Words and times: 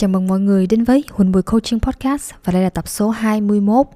Chào 0.00 0.08
mừng 0.08 0.26
mọi 0.26 0.40
người 0.40 0.66
đến 0.66 0.84
với 0.84 1.04
Huỳnh 1.10 1.32
Bùi 1.32 1.42
Coaching 1.42 1.80
Podcast 1.80 2.32
và 2.44 2.52
đây 2.52 2.62
là 2.62 2.70
tập 2.70 2.88
số 2.88 3.10
21 3.10 3.86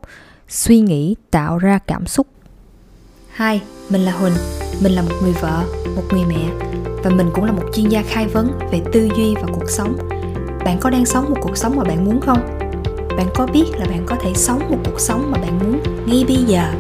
Suy 0.49 0.81
nghĩ 0.81 1.15
tạo 1.31 1.59
ra 1.59 1.79
cảm 1.87 2.07
xúc 2.07 2.27
Hi, 3.37 3.61
mình 3.91 4.01
là 4.01 4.13
Huỳnh, 4.13 4.33
mình 4.83 4.93
là 4.93 5.03
một 5.03 5.15
người 5.23 5.33
vợ, 5.33 5.65
một 5.97 6.03
người 6.13 6.25
mẹ 6.29 6.49
và 7.05 7.11
mình 7.11 7.31
cũng 7.35 7.45
là 7.45 7.53
một 7.53 7.63
chuyên 7.75 7.89
gia 7.89 8.03
khai 8.03 8.27
vấn 8.27 8.59
về 8.73 8.81
tư 8.93 9.09
duy 9.17 9.35
và 9.35 9.49
cuộc 9.53 9.71
sống 9.71 9.99
Bạn 10.65 10.79
có 10.81 10.91
đang 10.91 11.07
sống 11.07 11.25
một 11.29 11.37
cuộc 11.43 11.57
sống 11.57 11.77
mà 11.77 11.85
bạn 11.85 12.05
muốn 12.05 12.21
không? 12.21 12.59
Bạn 13.17 13.27
có 13.35 13.47
biết 13.47 13.65
là 13.79 13.87
bạn 13.87 14.05
có 14.07 14.17
thể 14.23 14.33
sống 14.35 14.59
một 14.71 14.79
cuộc 14.85 15.01
sống 15.01 15.31
mà 15.31 15.39
bạn 15.39 15.59
muốn 15.59 15.83
ngay 16.07 16.25
bây 16.29 16.37
giờ? 16.37 16.73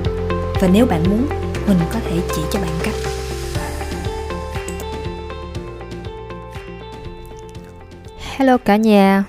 Và 0.60 0.68
nếu 0.72 0.86
bạn 0.86 1.02
muốn, 1.10 1.26
mình 1.68 1.78
có 1.92 2.00
thể 2.08 2.20
chỉ 2.36 2.42
cho 2.52 2.60
bạn 2.60 2.72
cách 2.82 2.94
Hello 8.36 8.58
cả 8.58 8.76
nhà. 8.76 9.24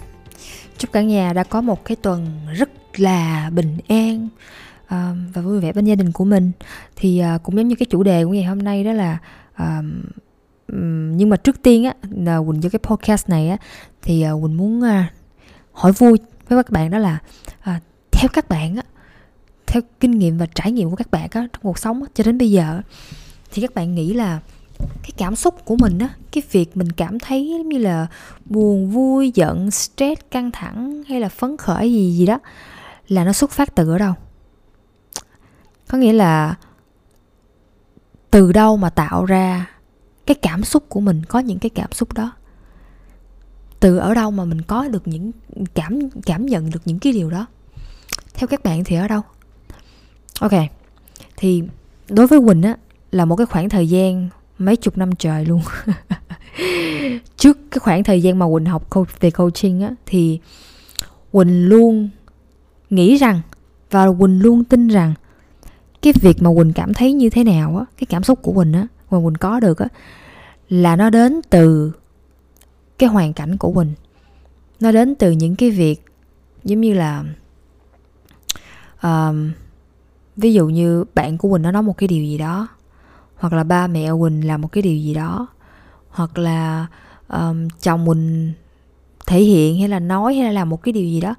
Chúc 0.77 0.91
cả 0.91 1.01
nhà 1.01 1.33
đã 1.33 1.43
có 1.43 1.61
một 1.61 1.85
cái 1.85 1.95
tuần 1.95 2.27
rất 2.53 2.69
là 2.95 3.49
bình 3.53 3.77
an 3.87 4.27
uh, 4.83 4.89
và 5.33 5.41
vui 5.41 5.59
vẻ 5.59 5.73
bên 5.73 5.85
gia 5.85 5.95
đình 5.95 6.11
của 6.11 6.25
mình. 6.25 6.51
Thì 6.95 7.23
uh, 7.35 7.43
cũng 7.43 7.57
giống 7.57 7.67
như 7.67 7.75
cái 7.75 7.85
chủ 7.89 8.03
đề 8.03 8.25
của 8.25 8.31
ngày 8.31 8.43
hôm 8.43 8.59
nay 8.59 8.83
đó 8.83 8.93
là 8.93 9.17
uh, 9.63 9.85
Nhưng 11.13 11.29
mà 11.29 11.37
trước 11.37 11.61
tiên 11.61 11.83
á, 11.83 11.93
Quỳnh 12.47 12.61
cho 12.61 12.69
cái 12.69 12.79
podcast 12.83 13.29
này 13.29 13.49
á 13.49 13.57
Thì 14.01 14.21
à, 14.21 14.31
Quỳnh 14.41 14.57
muốn 14.57 14.81
à, 14.81 15.13
hỏi 15.71 15.91
vui 15.91 16.17
với 16.47 16.63
các 16.63 16.69
bạn 16.69 16.91
đó 16.91 16.97
là 16.97 17.19
Theo 18.11 18.29
các 18.33 18.49
bạn 18.49 18.75
á 18.75 18.83
Theo 19.67 19.81
kinh 19.99 20.11
nghiệm 20.11 20.37
và 20.37 20.45
trải 20.55 20.71
nghiệm 20.71 20.89
của 20.89 20.95
các 20.95 21.11
bạn 21.11 21.29
á, 21.31 21.47
trong 21.53 21.61
cuộc 21.63 21.79
sống 21.79 22.03
á, 22.03 22.09
cho 22.13 22.23
đến 22.23 22.37
bây 22.37 22.51
giờ 22.51 22.81
Thì 23.51 23.61
các 23.61 23.75
bạn 23.75 23.95
nghĩ 23.95 24.13
là 24.13 24.39
cái 24.79 25.11
cảm 25.17 25.35
xúc 25.35 25.65
của 25.65 25.75
mình 25.75 25.99
á, 25.99 26.09
cái 26.31 26.43
việc 26.51 26.77
mình 26.77 26.91
cảm 26.91 27.19
thấy 27.19 27.49
giống 27.49 27.69
như 27.69 27.77
là 27.77 28.07
buồn, 28.45 28.89
vui, 28.89 29.31
giận, 29.35 29.71
stress, 29.71 30.21
căng 30.31 30.51
thẳng 30.51 31.03
hay 31.07 31.19
là 31.19 31.29
phấn 31.29 31.57
khởi 31.57 31.93
gì 31.93 32.11
gì 32.11 32.25
đó 32.25 32.39
là 33.07 33.23
nó 33.23 33.33
xuất 33.33 33.51
phát 33.51 33.75
từ 33.75 33.89
ở 33.89 33.97
đâu? 33.97 34.13
Có 35.87 35.97
nghĩa 35.97 36.13
là 36.13 36.55
từ 38.31 38.51
đâu 38.51 38.77
mà 38.77 38.89
tạo 38.89 39.25
ra 39.25 39.69
cái 40.25 40.35
cảm 40.35 40.63
xúc 40.63 40.83
của 40.89 40.99
mình, 40.99 41.23
có 41.25 41.39
những 41.39 41.59
cái 41.59 41.69
cảm 41.69 41.91
xúc 41.91 42.13
đó? 42.13 42.31
Từ 43.79 43.97
ở 43.97 44.13
đâu 44.13 44.31
mà 44.31 44.45
mình 44.45 44.61
có 44.61 44.87
được 44.87 45.07
những 45.07 45.31
cảm 45.73 45.99
cảm 46.25 46.45
nhận 46.45 46.69
được 46.69 46.81
những 46.85 46.99
cái 46.99 47.13
điều 47.13 47.29
đó? 47.29 47.45
Theo 48.33 48.47
các 48.47 48.63
bạn 48.63 48.83
thì 48.83 48.95
ở 48.95 49.07
đâu? 49.07 49.21
Ok, 50.39 50.51
thì 51.37 51.63
đối 52.09 52.27
với 52.27 52.39
quỳnh 52.39 52.61
á, 52.61 52.77
là 53.11 53.25
một 53.25 53.35
cái 53.35 53.45
khoảng 53.45 53.69
thời 53.69 53.89
gian 53.89 54.29
mấy 54.57 54.75
chục 54.75 54.97
năm 54.97 55.15
trời 55.15 55.45
luôn. 55.45 55.61
Trước 57.37 57.57
cái 57.71 57.79
khoảng 57.79 58.03
thời 58.03 58.21
gian 58.21 58.39
mà 58.39 58.45
quỳnh 58.53 58.65
học 58.65 58.87
về 59.19 59.31
coaching 59.31 59.81
á 59.81 59.91
thì 60.05 60.39
quỳnh 61.31 61.69
luôn 61.69 62.09
nghĩ 62.89 63.17
rằng 63.17 63.41
và 63.91 64.07
quỳnh 64.19 64.41
luôn 64.41 64.63
tin 64.63 64.87
rằng 64.87 65.13
cái 66.01 66.13
việc 66.21 66.41
mà 66.41 66.49
quỳnh 66.57 66.73
cảm 66.73 66.93
thấy 66.93 67.13
như 67.13 67.29
thế 67.29 67.43
nào 67.43 67.77
á 67.77 67.85
cái 67.97 68.05
cảm 68.09 68.23
xúc 68.23 68.39
của 68.41 68.53
quỳnh 68.53 68.73
á 68.73 68.87
mà 69.11 69.17
quỳnh 69.23 69.35
có 69.39 69.59
được 69.59 69.79
á 69.79 69.87
là 70.69 70.95
nó 70.95 71.09
đến 71.09 71.41
từ 71.49 71.91
cái 72.97 73.09
hoàn 73.09 73.33
cảnh 73.33 73.57
của 73.57 73.71
quỳnh. 73.71 73.93
Nó 74.79 74.91
đến 74.91 75.15
từ 75.15 75.31
những 75.31 75.55
cái 75.55 75.71
việc 75.71 76.05
giống 76.63 76.81
như 76.81 76.93
là 76.93 77.23
uh, 79.07 79.35
ví 80.37 80.53
dụ 80.53 80.67
như 80.67 81.03
bạn 81.15 81.37
của 81.37 81.49
quỳnh 81.49 81.61
nó 81.61 81.71
nói 81.71 81.83
một 81.83 81.97
cái 81.97 82.07
điều 82.07 82.23
gì 82.23 82.37
đó 82.37 82.67
hoặc 83.37 83.53
là 83.53 83.63
ba 83.63 83.87
mẹ 83.87 84.09
quỳnh 84.19 84.47
làm 84.47 84.61
một 84.61 84.71
cái 84.71 84.81
điều 84.81 84.97
gì 84.97 85.13
đó 85.13 85.47
hoặc 86.09 86.37
là 86.37 86.87
um, 87.27 87.67
chồng 87.81 88.07
quỳnh 88.07 88.53
thể 89.27 89.41
hiện 89.41 89.79
hay 89.79 89.87
là 89.87 89.99
nói 89.99 90.35
hay 90.35 90.43
là 90.45 90.51
làm 90.51 90.69
một 90.69 90.83
cái 90.83 90.93
điều 90.93 91.05
gì 91.05 91.21
đó 91.21 91.35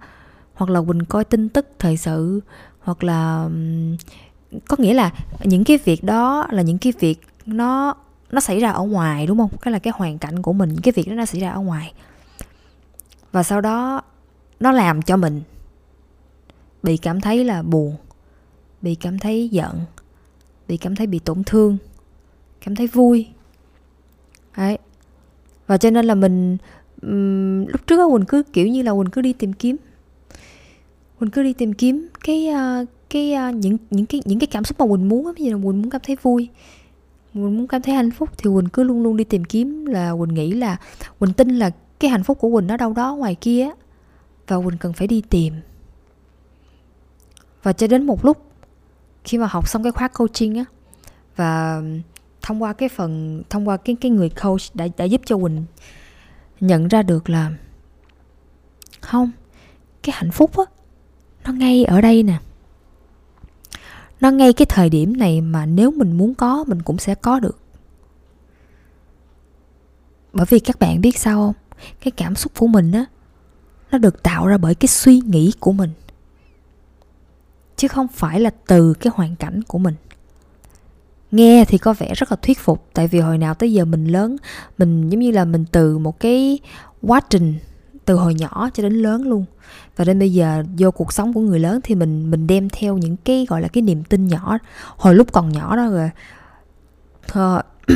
hoặc 0.55 0.71
là 0.71 0.81
quỳnh 0.81 1.05
coi 1.05 1.25
tin 1.25 1.49
tức 1.49 1.67
thời 1.79 1.97
sự 1.97 2.41
hoặc 2.81 3.05
là 3.05 3.43
um, 3.45 3.97
có 4.69 4.77
nghĩa 4.79 4.95
là 4.95 5.13
những 5.45 5.65
cái 5.65 5.79
việc 5.85 6.05
đó 6.05 6.47
là 6.51 6.63
những 6.63 6.79
cái 6.79 6.93
việc 7.01 7.21
nó 7.47 7.95
nó 8.31 8.41
xảy 8.41 8.61
ra 8.61 8.71
ở 8.71 8.83
ngoài 8.83 9.27
đúng 9.27 9.39
không? 9.39 9.51
Cái 9.63 9.73
là 9.73 9.79
cái 9.79 9.93
hoàn 9.97 10.19
cảnh 10.19 10.43
của 10.43 10.53
mình 10.53 10.77
cái 10.83 10.93
việc 10.97 11.09
đó 11.09 11.15
nó 11.15 11.25
xảy 11.25 11.41
ra 11.41 11.51
ở 11.51 11.61
ngoài. 11.61 11.93
Và 13.33 13.43
sau 13.43 13.61
đó 13.61 14.03
nó 14.61 14.73
làm 14.73 15.03
cho 15.03 15.17
mình 15.17 15.43
bị 16.83 16.97
cảm 16.97 17.21
thấy 17.21 17.45
là 17.45 17.63
buồn 17.63 17.97
bị 18.83 18.95
cảm 18.95 19.19
thấy 19.19 19.49
giận 19.49 19.81
vì 20.69 20.77
cảm 20.77 20.97
thấy 20.97 21.07
bị 21.07 21.19
tổn 21.19 21.43
thương 21.45 21.79
cảm 22.61 22.75
thấy 22.75 22.87
vui. 22.87 23.27
Đấy. 24.57 24.79
Và 25.67 25.79
cho 25.79 25.91
nên 25.91 26.05
là 26.05 26.15
mình 26.15 26.57
um, 27.03 27.67
lúc 27.67 27.87
trước 27.87 28.11
quỳnh 28.13 28.25
cứ 28.25 28.43
kiểu 28.53 28.67
như 28.67 28.83
là 28.83 28.93
quỳnh 28.93 29.11
cứ 29.11 29.21
đi 29.21 29.33
tìm 29.33 29.53
kiếm. 29.53 29.77
Quỳnh 31.19 31.31
cứ 31.31 31.43
đi 31.43 31.53
tìm 31.53 31.73
kiếm 31.73 32.09
cái 32.25 32.49
uh, 32.49 32.89
cái 33.11 33.35
uh, 33.49 33.55
những 33.55 33.77
những 33.91 34.07
cái 34.07 34.23
những 34.25 34.39
cái 34.39 34.47
cảm 34.47 34.65
xúc 34.65 34.81
mà 34.81 34.87
quỳnh 34.87 35.09
muốn 35.09 35.33
ví 35.37 35.45
dụ 35.45 35.51
là 35.51 35.57
quỳnh 35.57 35.83
muốn 35.83 35.91
cảm 35.91 36.01
thấy 36.05 36.17
vui 36.23 36.49
quỳnh 37.35 37.57
muốn 37.57 37.67
cảm 37.67 37.83
thấy 37.83 37.95
hạnh 37.95 38.11
phúc 38.11 38.31
thì 38.39 38.51
quỳnh 38.55 38.69
cứ 38.69 38.83
luôn 38.83 39.03
luôn 39.03 39.17
đi 39.17 39.25
tìm 39.25 39.45
kiếm 39.45 39.87
là 39.87 40.13
quỳnh 40.19 40.35
nghĩ 40.35 40.53
là 40.53 40.77
quỳnh 41.19 41.33
tin 41.33 41.59
là 41.59 41.71
cái 42.01 42.11
hạnh 42.11 42.25
phúc 42.25 42.39
của 42.41 42.51
quỳnh 42.51 42.67
nó 42.67 42.77
đâu 42.77 42.93
đó 42.93 43.17
ngoài 43.17 43.35
kia 43.35 43.69
và 44.47 44.57
quỳnh 44.57 44.79
cần 44.79 44.93
phải 44.93 45.07
đi 45.07 45.23
tìm. 45.31 45.55
Và 47.63 47.73
cho 47.73 47.87
đến 47.87 48.07
một 48.07 48.25
lúc 48.25 48.46
khi 49.27 49.39
mà 49.39 49.47
học 49.47 49.69
xong 49.69 49.83
cái 49.83 49.93
khóa 49.93 50.09
coaching 50.09 50.59
á, 50.59 50.65
và 51.37 51.83
thông 52.43 52.63
qua 52.63 52.73
cái 52.73 52.89
phần, 52.89 53.43
thông 53.51 53.69
qua 53.69 53.77
cái 53.77 53.97
cái 54.01 54.11
người 54.11 54.31
coach 54.31 54.61
đã 54.75 54.87
đã 54.97 55.05
giúp 55.05 55.21
cho 55.25 55.37
Quỳnh 55.37 55.65
nhận 56.61 56.89
ra 56.89 57.03
được 57.03 57.31
là 57.31 57.51
không, 59.01 59.31
cái 60.03 60.15
hạnh 60.19 60.31
phúc 60.31 60.57
á, 60.57 60.65
nó 61.45 61.53
ngay 61.53 61.85
ở 61.85 62.01
đây 62.01 62.23
nè. 62.23 62.39
Nó 64.21 64.31
ngay 64.31 64.53
cái 64.53 64.67
thời 64.67 64.91
điểm 64.91 65.17
này 65.17 65.41
mà 65.41 65.67
nếu 65.67 65.91
mình 65.91 66.19
muốn 66.19 66.35
có, 66.35 66.65
mình 66.65 66.83
cũng 66.83 66.99
sẽ 66.99 67.15
có 67.15 67.41
được. 67.41 67.59
Bởi 70.33 70.47
vì 70.49 70.59
các 70.59 70.79
bạn 70.79 71.01
biết 71.01 71.19
sao 71.19 71.37
không? 71.37 71.81
Cái 72.01 72.11
cảm 72.11 72.35
xúc 72.35 72.53
của 72.59 72.67
mình 72.67 72.93
á, 72.93 73.05
nó 73.91 73.99
được 73.99 74.23
tạo 74.23 74.47
ra 74.47 74.59
bởi 74.59 74.75
cái 74.75 74.89
suy 74.89 75.21
nghĩ 75.21 75.53
của 75.61 75.73
mình 75.73 75.91
chứ 77.77 77.89
không 77.89 78.09
phải 78.09 78.41
là 78.41 78.51
từ 78.67 78.95
cái 78.95 79.13
hoàn 79.17 79.37
cảnh 79.37 79.63
của 79.63 79.79
mình. 79.79 79.95
Nghe 81.31 81.65
thì 81.65 81.79
có 81.79 81.95
vẻ 81.99 82.15
rất 82.15 82.33
là 82.33 82.37
thuyết 82.43 82.59
phục, 82.59 82.87
tại 82.95 83.09
vì 83.09 83.21
hồi 83.21 83.39
nào 83.39 83.55
tới 83.55 83.73
giờ 83.73 83.85
mình 83.85 84.07
lớn, 84.07 84.37
mình 84.79 85.11
giống 85.11 85.21
như 85.21 85.31
là 85.31 85.45
mình 85.45 85.65
từ 85.73 85.99
một 85.99 86.21
cái 86.21 86.59
quá 87.03 87.21
trình 87.31 87.55
từ 88.05 88.15
hồi 88.15 88.35
nhỏ 88.35 88.71
cho 88.75 88.83
đến 88.83 88.93
lớn 88.93 89.29
luôn. 89.29 89.45
Và 89.97 90.05
đến 90.05 90.19
bây 90.19 90.33
giờ 90.33 90.65
vô 90.79 90.91
cuộc 90.91 91.13
sống 91.13 91.33
của 91.33 91.41
người 91.41 91.61
lớn 91.61 91.81
thì 91.83 91.95
mình 91.95 92.31
mình 92.31 92.47
đem 92.47 92.69
theo 92.69 92.99
những 92.99 93.17
cái 93.17 93.47
gọi 93.49 93.63
là 93.63 93.69
cái 93.69 93.83
niềm 93.83 94.05
tin 94.05 94.27
nhỏ, 94.27 94.59
hồi 94.97 95.15
lúc 95.15 95.33
còn 95.33 95.53
nhỏ 95.53 95.77
đó 95.77 95.89
rồi. 95.89 96.11
Thơ, 97.29 97.63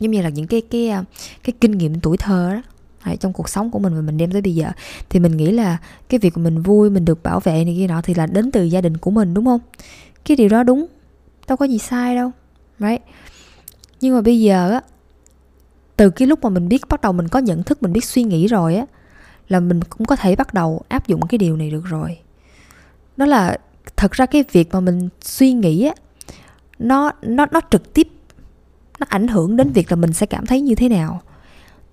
giống 0.00 0.10
như 0.10 0.22
là 0.22 0.28
những 0.28 0.46
cái 0.46 0.60
cái 0.60 0.88
à, 0.88 1.04
cái 1.44 1.52
kinh 1.60 1.72
nghiệm 1.72 2.00
tuổi 2.00 2.16
thơ 2.16 2.52
đó. 2.54 2.62
Đấy, 3.06 3.16
trong 3.16 3.32
cuộc 3.32 3.48
sống 3.48 3.70
của 3.70 3.78
mình 3.78 3.94
mà 3.94 4.00
mình 4.00 4.16
đem 4.16 4.32
tới 4.32 4.42
bây 4.42 4.54
giờ. 4.54 4.70
Thì 5.08 5.20
mình 5.20 5.36
nghĩ 5.36 5.50
là 5.50 5.76
cái 6.08 6.20
việc 6.20 6.38
mình 6.38 6.62
vui 6.62 6.90
mình 6.90 7.04
được 7.04 7.22
bảo 7.22 7.40
vệ 7.40 7.64
này 7.64 7.74
kia 7.78 7.86
nọ 7.86 8.00
thì 8.02 8.14
là 8.14 8.26
đến 8.26 8.50
từ 8.50 8.62
gia 8.62 8.80
đình 8.80 8.96
của 8.96 9.10
mình 9.10 9.34
đúng 9.34 9.44
không? 9.44 9.60
Cái 10.24 10.36
điều 10.36 10.48
đó 10.48 10.62
đúng 10.62 10.86
đâu 11.48 11.56
có 11.56 11.64
gì 11.64 11.78
sai 11.78 12.16
đâu. 12.16 12.30
Right 12.78 13.02
nhưng 14.00 14.14
mà 14.14 14.20
bây 14.20 14.40
giờ 14.40 14.70
á 14.70 14.80
từ 15.96 16.10
cái 16.10 16.28
lúc 16.28 16.42
mà 16.42 16.50
mình 16.50 16.68
biết 16.68 16.88
bắt 16.88 17.00
đầu 17.00 17.12
mình 17.12 17.28
có 17.28 17.38
nhận 17.38 17.62
thức 17.62 17.82
mình 17.82 17.92
biết 17.92 18.04
suy 18.04 18.22
nghĩ 18.22 18.46
rồi 18.46 18.76
á 18.76 18.86
là 19.48 19.60
mình 19.60 19.84
cũng 19.84 20.06
có 20.06 20.16
thể 20.16 20.36
bắt 20.36 20.54
đầu 20.54 20.82
áp 20.88 21.06
dụng 21.06 21.20
cái 21.28 21.38
điều 21.38 21.56
này 21.56 21.70
được 21.70 21.84
rồi. 21.84 22.18
Đó 23.16 23.26
là 23.26 23.58
thật 23.96 24.12
ra 24.12 24.26
cái 24.26 24.44
việc 24.52 24.68
mà 24.72 24.80
mình 24.80 25.08
suy 25.22 25.52
nghĩ 25.52 25.86
á 25.86 25.94
nó 26.78 27.12
nó 27.22 27.46
nó 27.52 27.60
trực 27.70 27.94
tiếp 27.94 28.08
nó 28.98 29.06
ảnh 29.08 29.28
hưởng 29.28 29.56
đến 29.56 29.72
việc 29.72 29.92
là 29.92 29.96
mình 29.96 30.12
sẽ 30.12 30.26
cảm 30.26 30.46
thấy 30.46 30.60
như 30.60 30.74
thế 30.74 30.88
nào 30.88 31.22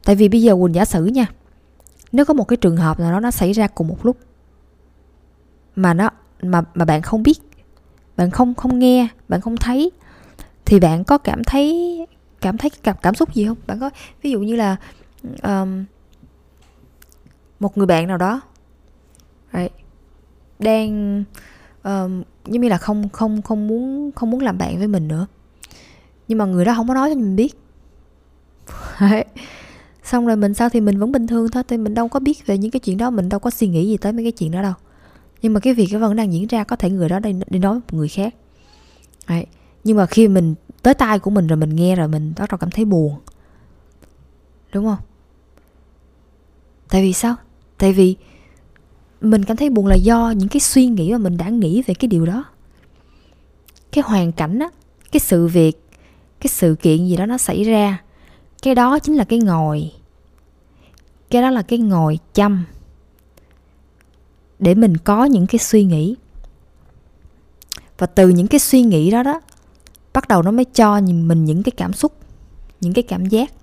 tại 0.05 0.15
vì 0.15 0.29
bây 0.29 0.41
giờ 0.41 0.55
quỳnh 0.61 0.75
giả 0.75 0.85
sử 0.85 1.05
nha 1.05 1.25
nếu 2.11 2.25
có 2.25 2.33
một 2.33 2.47
cái 2.47 2.57
trường 2.57 2.77
hợp 2.77 2.99
nào 2.99 3.11
đó 3.11 3.19
nó 3.19 3.31
xảy 3.31 3.53
ra 3.53 3.67
cùng 3.67 3.87
một 3.87 4.05
lúc 4.05 4.17
mà 5.75 5.93
nó 5.93 6.09
mà 6.41 6.63
mà 6.73 6.85
bạn 6.85 7.01
không 7.01 7.23
biết 7.23 7.39
bạn 8.17 8.31
không 8.31 8.55
không 8.55 8.79
nghe 8.79 9.07
bạn 9.29 9.41
không 9.41 9.57
thấy 9.57 9.91
thì 10.65 10.79
bạn 10.79 11.03
có 11.03 11.17
cảm 11.17 11.43
thấy 11.43 11.97
cảm 12.41 12.57
thấy 12.57 12.69
cảm 12.83 12.95
cảm 13.01 13.15
xúc 13.15 13.33
gì 13.33 13.45
không? 13.45 13.57
Bạn 13.67 13.79
có 13.79 13.89
ví 14.21 14.31
dụ 14.31 14.39
như 14.39 14.55
là 14.55 14.75
um, 15.43 15.85
một 17.59 17.77
người 17.77 17.87
bạn 17.87 18.07
nào 18.07 18.17
đó 18.17 18.41
right, 19.53 19.71
đang 20.59 21.23
um, 21.83 22.23
giống 22.45 22.61
như 22.61 22.69
là 22.69 22.77
không 22.77 23.09
không 23.09 23.41
không 23.41 23.67
muốn 23.67 24.11
không 24.15 24.31
muốn 24.31 24.41
làm 24.41 24.57
bạn 24.57 24.77
với 24.77 24.87
mình 24.87 25.07
nữa 25.07 25.27
nhưng 26.27 26.37
mà 26.37 26.45
người 26.45 26.65
đó 26.65 26.73
không 26.75 26.87
có 26.87 26.93
nói 26.93 27.09
cho 27.09 27.15
mình 27.15 27.35
biết. 27.35 27.55
xong 30.03 30.27
rồi 30.27 30.35
mình 30.35 30.53
sao 30.53 30.69
thì 30.69 30.81
mình 30.81 30.99
vẫn 30.99 31.11
bình 31.11 31.27
thường 31.27 31.49
thôi 31.51 31.63
thì 31.67 31.77
mình 31.77 31.93
đâu 31.93 32.07
có 32.07 32.19
biết 32.19 32.45
về 32.45 32.57
những 32.57 32.71
cái 32.71 32.79
chuyện 32.79 32.97
đó 32.97 33.09
mình 33.09 33.29
đâu 33.29 33.39
có 33.39 33.49
suy 33.49 33.67
nghĩ 33.67 33.87
gì 33.87 33.97
tới 33.97 34.13
mấy 34.13 34.25
cái 34.25 34.31
chuyện 34.31 34.51
đó 34.51 34.61
đâu. 34.61 34.73
Nhưng 35.41 35.53
mà 35.53 35.59
cái 35.59 35.73
việc 35.73 35.87
cái 35.91 35.99
vẫn 35.99 36.15
đang 36.15 36.33
diễn 36.33 36.47
ra 36.47 36.63
có 36.63 36.75
thể 36.75 36.89
người 36.89 37.09
đó 37.09 37.19
đi, 37.19 37.33
đi 37.49 37.59
nói 37.59 37.73
với 37.73 37.81
một 37.91 37.97
người 37.97 38.07
khác. 38.07 38.35
Đấy. 39.27 39.45
nhưng 39.83 39.97
mà 39.97 40.05
khi 40.05 40.27
mình 40.27 40.55
tới 40.81 40.93
tai 40.93 41.19
của 41.19 41.31
mình 41.31 41.47
rồi 41.47 41.57
mình 41.57 41.75
nghe 41.75 41.95
rồi 41.95 42.07
mình 42.07 42.33
bắt 42.37 42.49
đầu 42.51 42.57
cảm 42.57 42.71
thấy 42.71 42.85
buồn. 42.85 43.15
Đúng 44.73 44.85
không? 44.85 44.97
Tại 46.89 47.01
vì 47.01 47.13
sao? 47.13 47.35
Tại 47.77 47.93
vì 47.93 48.15
mình 49.21 49.45
cảm 49.45 49.57
thấy 49.57 49.69
buồn 49.69 49.87
là 49.87 49.95
do 49.95 50.33
những 50.37 50.49
cái 50.49 50.59
suy 50.59 50.85
nghĩ 50.85 51.11
mà 51.11 51.17
mình 51.17 51.37
đã 51.37 51.49
nghĩ 51.49 51.81
về 51.81 51.93
cái 51.93 52.07
điều 52.07 52.25
đó. 52.25 52.45
Cái 53.91 54.03
hoàn 54.07 54.31
cảnh 54.31 54.59
á 54.59 54.69
cái 55.11 55.19
sự 55.19 55.47
việc 55.47 55.83
cái 56.39 56.47
sự 56.47 56.75
kiện 56.81 57.07
gì 57.07 57.15
đó 57.15 57.25
nó 57.25 57.37
xảy 57.37 57.63
ra 57.63 58.02
cái 58.63 58.75
đó 58.75 58.99
chính 58.99 59.15
là 59.15 59.23
cái 59.23 59.39
ngồi. 59.39 59.91
Cái 61.29 61.41
đó 61.41 61.49
là 61.49 61.61
cái 61.61 61.79
ngồi 61.79 62.19
chăm. 62.33 62.65
Để 64.59 64.75
mình 64.75 64.97
có 64.97 65.25
những 65.25 65.47
cái 65.47 65.59
suy 65.59 65.83
nghĩ. 65.83 66.15
Và 67.97 68.07
từ 68.07 68.29
những 68.29 68.47
cái 68.47 68.59
suy 68.59 68.81
nghĩ 68.81 69.11
đó 69.11 69.23
đó, 69.23 69.41
bắt 70.13 70.27
đầu 70.27 70.41
nó 70.41 70.51
mới 70.51 70.65
cho 70.65 71.01
mình 71.01 71.45
những 71.45 71.63
cái 71.63 71.71
cảm 71.77 71.93
xúc, 71.93 72.13
những 72.81 72.93
cái 72.93 73.03
cảm 73.03 73.25
giác. 73.25 73.53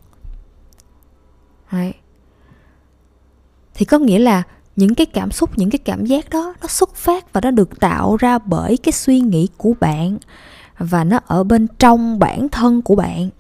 Đấy. 1.73 1.93
thì 3.75 3.85
có 3.85 3.99
nghĩa 3.99 4.19
là 4.19 4.43
những 4.77 4.95
cái 4.95 5.07
cảm 5.07 5.31
xúc, 5.31 5.59
những 5.59 5.71
cái 5.71 5.79
cảm 5.79 6.07
giác 6.07 6.31
đó, 6.31 6.55
nó 6.61 6.69
xuất 6.69 6.95
phát 6.95 7.33
và 7.33 7.41
nó 7.41 7.51
được 7.51 7.81
tạo 7.81 8.17
ra 8.17 8.39
bởi 8.39 8.77
cái 8.77 8.93
suy 8.93 9.21
nghĩ 9.21 9.49
của 9.57 9.75
bạn. 9.81 10.19
Và 10.79 11.05
nó 11.05 11.21
ở 11.27 11.45
bên 11.45 11.67
trong 11.79 12.19
bản 12.19 12.49
thân 12.49 12.83
của 12.83 12.95
bạn 12.95 13.31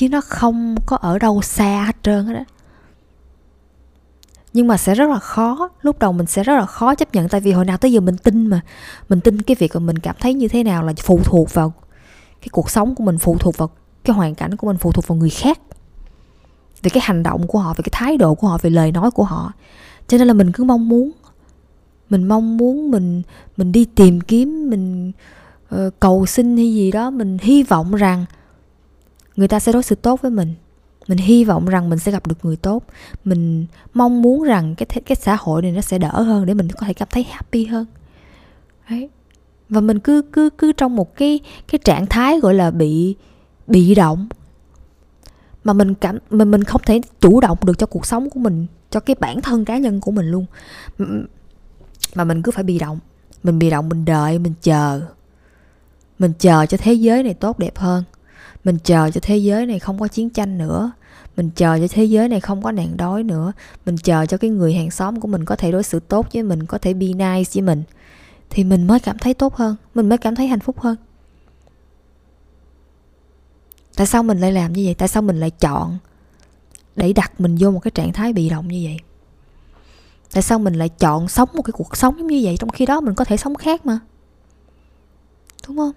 chứ 0.00 0.08
nó 0.08 0.20
không 0.20 0.74
có 0.86 0.96
ở 0.96 1.18
đâu 1.18 1.42
xa 1.42 1.84
hết 1.86 1.96
trơn 2.02 2.26
hết 2.26 2.34
đó. 2.34 2.44
Nhưng 4.52 4.66
mà 4.66 4.76
sẽ 4.76 4.94
rất 4.94 5.08
là 5.08 5.18
khó. 5.18 5.68
Lúc 5.82 5.98
đầu 5.98 6.12
mình 6.12 6.26
sẽ 6.26 6.42
rất 6.42 6.54
là 6.54 6.66
khó 6.66 6.94
chấp 6.94 7.14
nhận. 7.14 7.28
Tại 7.28 7.40
vì 7.40 7.52
hồi 7.52 7.64
nào 7.64 7.76
tới 7.76 7.92
giờ 7.92 8.00
mình 8.00 8.16
tin 8.16 8.46
mà. 8.46 8.60
Mình 9.08 9.20
tin 9.20 9.42
cái 9.42 9.56
việc 9.58 9.70
mà 9.74 9.80
mình 9.80 9.98
cảm 9.98 10.16
thấy 10.20 10.34
như 10.34 10.48
thế 10.48 10.62
nào 10.62 10.82
là 10.82 10.92
phụ 11.02 11.20
thuộc 11.24 11.54
vào 11.54 11.72
cái 12.40 12.48
cuộc 12.52 12.70
sống 12.70 12.94
của 12.94 13.04
mình 13.04 13.18
phụ 13.18 13.36
thuộc 13.38 13.56
vào 13.56 13.70
cái 14.04 14.16
hoàn 14.16 14.34
cảnh 14.34 14.56
của 14.56 14.66
mình 14.66 14.76
phụ 14.76 14.92
thuộc 14.92 15.08
vào 15.08 15.18
người 15.18 15.30
khác. 15.30 15.60
Về 16.82 16.90
cái 16.90 17.02
hành 17.06 17.22
động 17.22 17.46
của 17.46 17.58
họ 17.58 17.74
về 17.74 17.82
cái 17.82 17.90
thái 17.92 18.16
độ 18.16 18.34
của 18.34 18.48
họ 18.48 18.58
về 18.62 18.70
lời 18.70 18.92
nói 18.92 19.10
của 19.10 19.24
họ. 19.24 19.52
Cho 20.08 20.18
nên 20.18 20.26
là 20.26 20.34
mình 20.34 20.52
cứ 20.52 20.64
mong 20.64 20.88
muốn. 20.88 21.10
Mình 22.10 22.28
mong 22.28 22.56
muốn 22.56 22.90
mình 22.90 23.22
mình 23.56 23.72
đi 23.72 23.84
tìm 23.84 24.20
kiếm 24.20 24.70
mình 24.70 25.12
uh, 25.74 26.00
cầu 26.00 26.26
xin 26.26 26.56
hay 26.56 26.74
gì 26.74 26.90
đó. 26.90 27.10
Mình 27.10 27.38
hy 27.42 27.62
vọng 27.62 27.94
rằng 27.94 28.24
người 29.40 29.48
ta 29.48 29.60
sẽ 29.60 29.72
đối 29.72 29.82
xử 29.82 29.94
tốt 29.94 30.22
với 30.22 30.30
mình. 30.30 30.54
Mình 31.08 31.18
hy 31.18 31.44
vọng 31.44 31.66
rằng 31.66 31.90
mình 31.90 31.98
sẽ 31.98 32.12
gặp 32.12 32.26
được 32.26 32.44
người 32.44 32.56
tốt. 32.56 32.84
Mình 33.24 33.66
mong 33.94 34.22
muốn 34.22 34.42
rằng 34.42 34.74
cái 34.74 34.86
cái 34.86 35.16
xã 35.16 35.36
hội 35.40 35.62
này 35.62 35.72
nó 35.72 35.80
sẽ 35.80 35.98
đỡ 35.98 36.22
hơn 36.22 36.46
để 36.46 36.54
mình 36.54 36.68
có 36.68 36.86
thể 36.86 36.94
cảm 36.94 37.08
thấy 37.10 37.26
happy 37.30 37.64
hơn. 37.64 37.86
Đấy. 38.90 39.08
Và 39.68 39.80
mình 39.80 39.98
cứ 39.98 40.22
cứ 40.32 40.50
cứ 40.58 40.72
trong 40.72 40.96
một 40.96 41.16
cái 41.16 41.40
cái 41.68 41.78
trạng 41.84 42.06
thái 42.06 42.40
gọi 42.40 42.54
là 42.54 42.70
bị 42.70 43.14
bị 43.66 43.94
động. 43.94 44.28
Mà 45.64 45.72
mình 45.72 45.94
cảm 45.94 46.18
mình 46.30 46.50
mình 46.50 46.64
không 46.64 46.80
thể 46.86 47.00
chủ 47.20 47.40
động 47.40 47.58
được 47.62 47.78
cho 47.78 47.86
cuộc 47.86 48.06
sống 48.06 48.30
của 48.30 48.40
mình, 48.40 48.66
cho 48.90 49.00
cái 49.00 49.16
bản 49.20 49.40
thân 49.40 49.64
cá 49.64 49.78
nhân 49.78 50.00
của 50.00 50.10
mình 50.10 50.30
luôn. 50.30 50.46
Mà 52.14 52.24
mình 52.24 52.42
cứ 52.42 52.52
phải 52.52 52.64
bị 52.64 52.78
động. 52.78 52.98
Mình 53.42 53.58
bị 53.58 53.70
động, 53.70 53.88
mình 53.88 54.04
đợi, 54.04 54.38
mình 54.38 54.54
chờ. 54.62 55.00
Mình 56.18 56.32
chờ 56.38 56.66
cho 56.66 56.78
thế 56.80 56.92
giới 56.92 57.22
này 57.22 57.34
tốt 57.34 57.58
đẹp 57.58 57.78
hơn 57.78 58.04
mình 58.64 58.78
chờ 58.84 59.10
cho 59.10 59.20
thế 59.22 59.36
giới 59.36 59.66
này 59.66 59.78
không 59.78 59.98
có 59.98 60.08
chiến 60.08 60.30
tranh 60.30 60.58
nữa. 60.58 60.92
Mình 61.36 61.50
chờ 61.56 61.78
cho 61.78 61.86
thế 61.90 62.04
giới 62.04 62.28
này 62.28 62.40
không 62.40 62.62
có 62.62 62.72
nạn 62.72 62.96
đói 62.96 63.22
nữa. 63.22 63.52
Mình 63.86 63.96
chờ 63.96 64.26
cho 64.26 64.36
cái 64.36 64.50
người 64.50 64.74
hàng 64.74 64.90
xóm 64.90 65.20
của 65.20 65.28
mình 65.28 65.44
có 65.44 65.56
thể 65.56 65.72
đối 65.72 65.82
xử 65.82 66.00
tốt 66.00 66.26
với 66.32 66.42
mình, 66.42 66.66
có 66.66 66.78
thể 66.78 66.94
be 66.94 67.06
nice 67.06 67.50
với 67.54 67.62
mình. 67.62 67.82
Thì 68.50 68.64
mình 68.64 68.86
mới 68.86 69.00
cảm 69.00 69.18
thấy 69.18 69.34
tốt 69.34 69.54
hơn. 69.54 69.76
Mình 69.94 70.08
mới 70.08 70.18
cảm 70.18 70.34
thấy 70.34 70.46
hạnh 70.46 70.60
phúc 70.60 70.80
hơn. 70.80 70.96
Tại 73.96 74.06
sao 74.06 74.22
mình 74.22 74.40
lại 74.40 74.52
làm 74.52 74.72
như 74.72 74.82
vậy? 74.84 74.94
Tại 74.94 75.08
sao 75.08 75.22
mình 75.22 75.40
lại 75.40 75.50
chọn 75.50 75.98
để 76.96 77.12
đặt 77.12 77.40
mình 77.40 77.56
vô 77.60 77.70
một 77.70 77.80
cái 77.80 77.90
trạng 77.90 78.12
thái 78.12 78.32
bị 78.32 78.48
động 78.48 78.68
như 78.68 78.80
vậy? 78.84 78.96
Tại 80.32 80.42
sao 80.42 80.58
mình 80.58 80.74
lại 80.74 80.88
chọn 80.88 81.28
sống 81.28 81.48
một 81.54 81.62
cái 81.62 81.72
cuộc 81.72 81.96
sống 81.96 82.14
giống 82.18 82.26
như 82.26 82.40
vậy 82.44 82.56
trong 82.56 82.68
khi 82.68 82.86
đó 82.86 83.00
mình 83.00 83.14
có 83.14 83.24
thể 83.24 83.36
sống 83.36 83.54
khác 83.54 83.86
mà? 83.86 83.98
Đúng 85.68 85.76
không? 85.76 85.92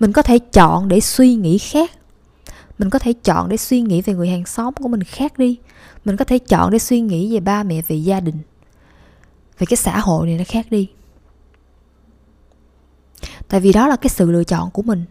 Mình 0.00 0.12
có 0.12 0.22
thể 0.22 0.38
chọn 0.38 0.88
để 0.88 1.00
suy 1.00 1.34
nghĩ 1.34 1.58
khác. 1.58 1.90
Mình 2.78 2.90
có 2.90 2.98
thể 2.98 3.12
chọn 3.12 3.48
để 3.48 3.56
suy 3.56 3.80
nghĩ 3.80 4.02
về 4.02 4.14
người 4.14 4.28
hàng 4.28 4.46
xóm 4.46 4.74
của 4.74 4.88
mình 4.88 5.02
khác 5.02 5.38
đi. 5.38 5.58
Mình 6.04 6.16
có 6.16 6.24
thể 6.24 6.38
chọn 6.38 6.70
để 6.70 6.78
suy 6.78 7.00
nghĩ 7.00 7.34
về 7.34 7.40
ba 7.40 7.62
mẹ, 7.62 7.82
về 7.88 7.96
gia 7.96 8.20
đình. 8.20 8.38
Về 9.58 9.66
cái 9.66 9.76
xã 9.76 9.98
hội 9.98 10.26
này 10.26 10.38
nó 10.38 10.44
khác 10.48 10.66
đi. 10.70 10.90
Tại 13.48 13.60
vì 13.60 13.72
đó 13.72 13.88
là 13.88 13.96
cái 13.96 14.10
sự 14.10 14.30
lựa 14.30 14.44
chọn 14.44 14.70
của 14.70 14.82
mình. 14.82 15.04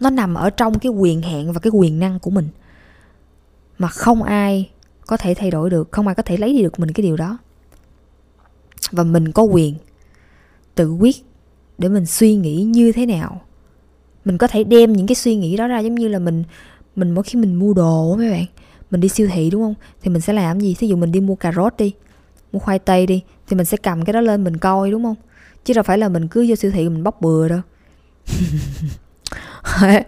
Nó 0.00 0.10
nằm 0.10 0.34
ở 0.34 0.50
trong 0.50 0.78
cái 0.78 0.92
quyền 0.92 1.22
hạn 1.22 1.52
và 1.52 1.60
cái 1.60 1.70
quyền 1.70 1.98
năng 1.98 2.18
của 2.18 2.30
mình. 2.30 2.48
Mà 3.78 3.88
không 3.88 4.22
ai 4.22 4.70
có 5.06 5.16
thể 5.16 5.34
thay 5.34 5.50
đổi 5.50 5.70
được, 5.70 5.92
không 5.92 6.06
ai 6.06 6.14
có 6.14 6.22
thể 6.22 6.36
lấy 6.36 6.52
đi 6.52 6.62
được 6.62 6.78
mình 6.78 6.92
cái 6.92 7.02
điều 7.02 7.16
đó. 7.16 7.38
Và 8.90 9.04
mình 9.04 9.32
có 9.32 9.42
quyền 9.42 9.74
tự 10.74 10.92
quyết 10.92 11.16
để 11.78 11.88
mình 11.88 12.06
suy 12.06 12.34
nghĩ 12.34 12.62
như 12.62 12.92
thế 12.92 13.06
nào 13.06 13.40
mình 14.24 14.38
có 14.38 14.46
thể 14.46 14.64
đem 14.64 14.92
những 14.92 15.06
cái 15.06 15.14
suy 15.14 15.36
nghĩ 15.36 15.56
đó 15.56 15.66
ra, 15.66 15.78
giống 15.78 15.94
như 15.94 16.08
là 16.08 16.18
mình 16.18 16.44
mình 16.96 17.10
mỗi 17.10 17.24
khi 17.24 17.38
mình 17.38 17.54
mua 17.54 17.74
đồ 17.74 18.16
mấy 18.16 18.30
bạn, 18.30 18.44
mình 18.90 19.00
đi 19.00 19.08
siêu 19.08 19.28
thị, 19.32 19.50
đúng 19.50 19.62
không? 19.62 19.74
Thì 20.02 20.10
mình 20.10 20.20
sẽ 20.20 20.32
làm 20.32 20.60
gì? 20.60 20.74
Thí 20.78 20.86
dụ 20.86 20.96
mình 20.96 21.12
đi 21.12 21.20
mua 21.20 21.34
cà 21.34 21.52
rốt 21.52 21.74
đi, 21.78 21.92
mua 22.52 22.58
khoai 22.58 22.78
tây 22.78 23.06
đi, 23.06 23.22
thì 23.48 23.56
mình 23.56 23.66
sẽ 23.66 23.76
cầm 23.76 24.04
cái 24.04 24.12
đó 24.12 24.20
lên 24.20 24.44
mình 24.44 24.56
coi, 24.56 24.90
đúng 24.90 25.04
không? 25.04 25.16
Chứ 25.64 25.74
đâu 25.74 25.82
phải 25.82 25.98
là 25.98 26.08
mình 26.08 26.28
cứ 26.28 26.46
vô 26.48 26.54
siêu 26.54 26.70
thị 26.70 26.88
mình 26.88 27.02
bóc 27.02 27.20
bừa 27.20 27.48
đâu. 27.48 27.60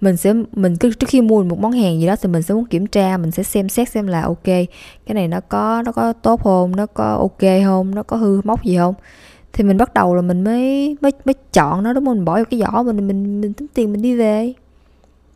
Mình 0.00 0.16
sẽ, 0.16 0.34
mình 0.52 0.76
cứ 0.76 0.92
trước 0.92 1.06
khi 1.08 1.20
mua 1.20 1.42
một 1.42 1.58
món 1.58 1.72
hàng 1.72 2.00
gì 2.00 2.06
đó 2.06 2.16
thì 2.16 2.28
mình 2.28 2.42
sẽ 2.42 2.54
muốn 2.54 2.66
kiểm 2.66 2.86
tra, 2.86 3.16
mình 3.16 3.30
sẽ 3.30 3.42
xem 3.42 3.68
xét 3.68 3.88
xem 3.88 4.06
là 4.06 4.22
ok, 4.22 4.44
cái 4.44 5.14
này 5.14 5.28
nó 5.28 5.40
có 5.40 5.82
nó 5.86 5.92
có 5.92 6.12
tốt 6.12 6.40
không, 6.44 6.76
nó 6.76 6.86
có 6.86 7.16
ok 7.16 7.64
không, 7.64 7.94
nó 7.94 8.02
có 8.02 8.16
hư 8.16 8.40
móc 8.44 8.64
gì 8.64 8.76
không 8.76 8.94
thì 9.56 9.64
mình 9.64 9.76
bắt 9.76 9.94
đầu 9.94 10.14
là 10.14 10.22
mình 10.22 10.44
mới 10.44 10.96
mới 11.00 11.12
mới 11.24 11.34
chọn 11.52 11.82
nó, 11.82 11.92
đúng 11.92 12.04
không? 12.04 12.16
Mình 12.16 12.24
bỏ 12.24 12.34
vào 12.34 12.44
cái 12.44 12.60
giỏ 12.60 12.82
mình 12.82 13.08
mình 13.08 13.40
mình 13.40 13.52
tính 13.52 13.66
tiền 13.74 13.92
mình 13.92 14.02
đi 14.02 14.16
về. 14.16 14.52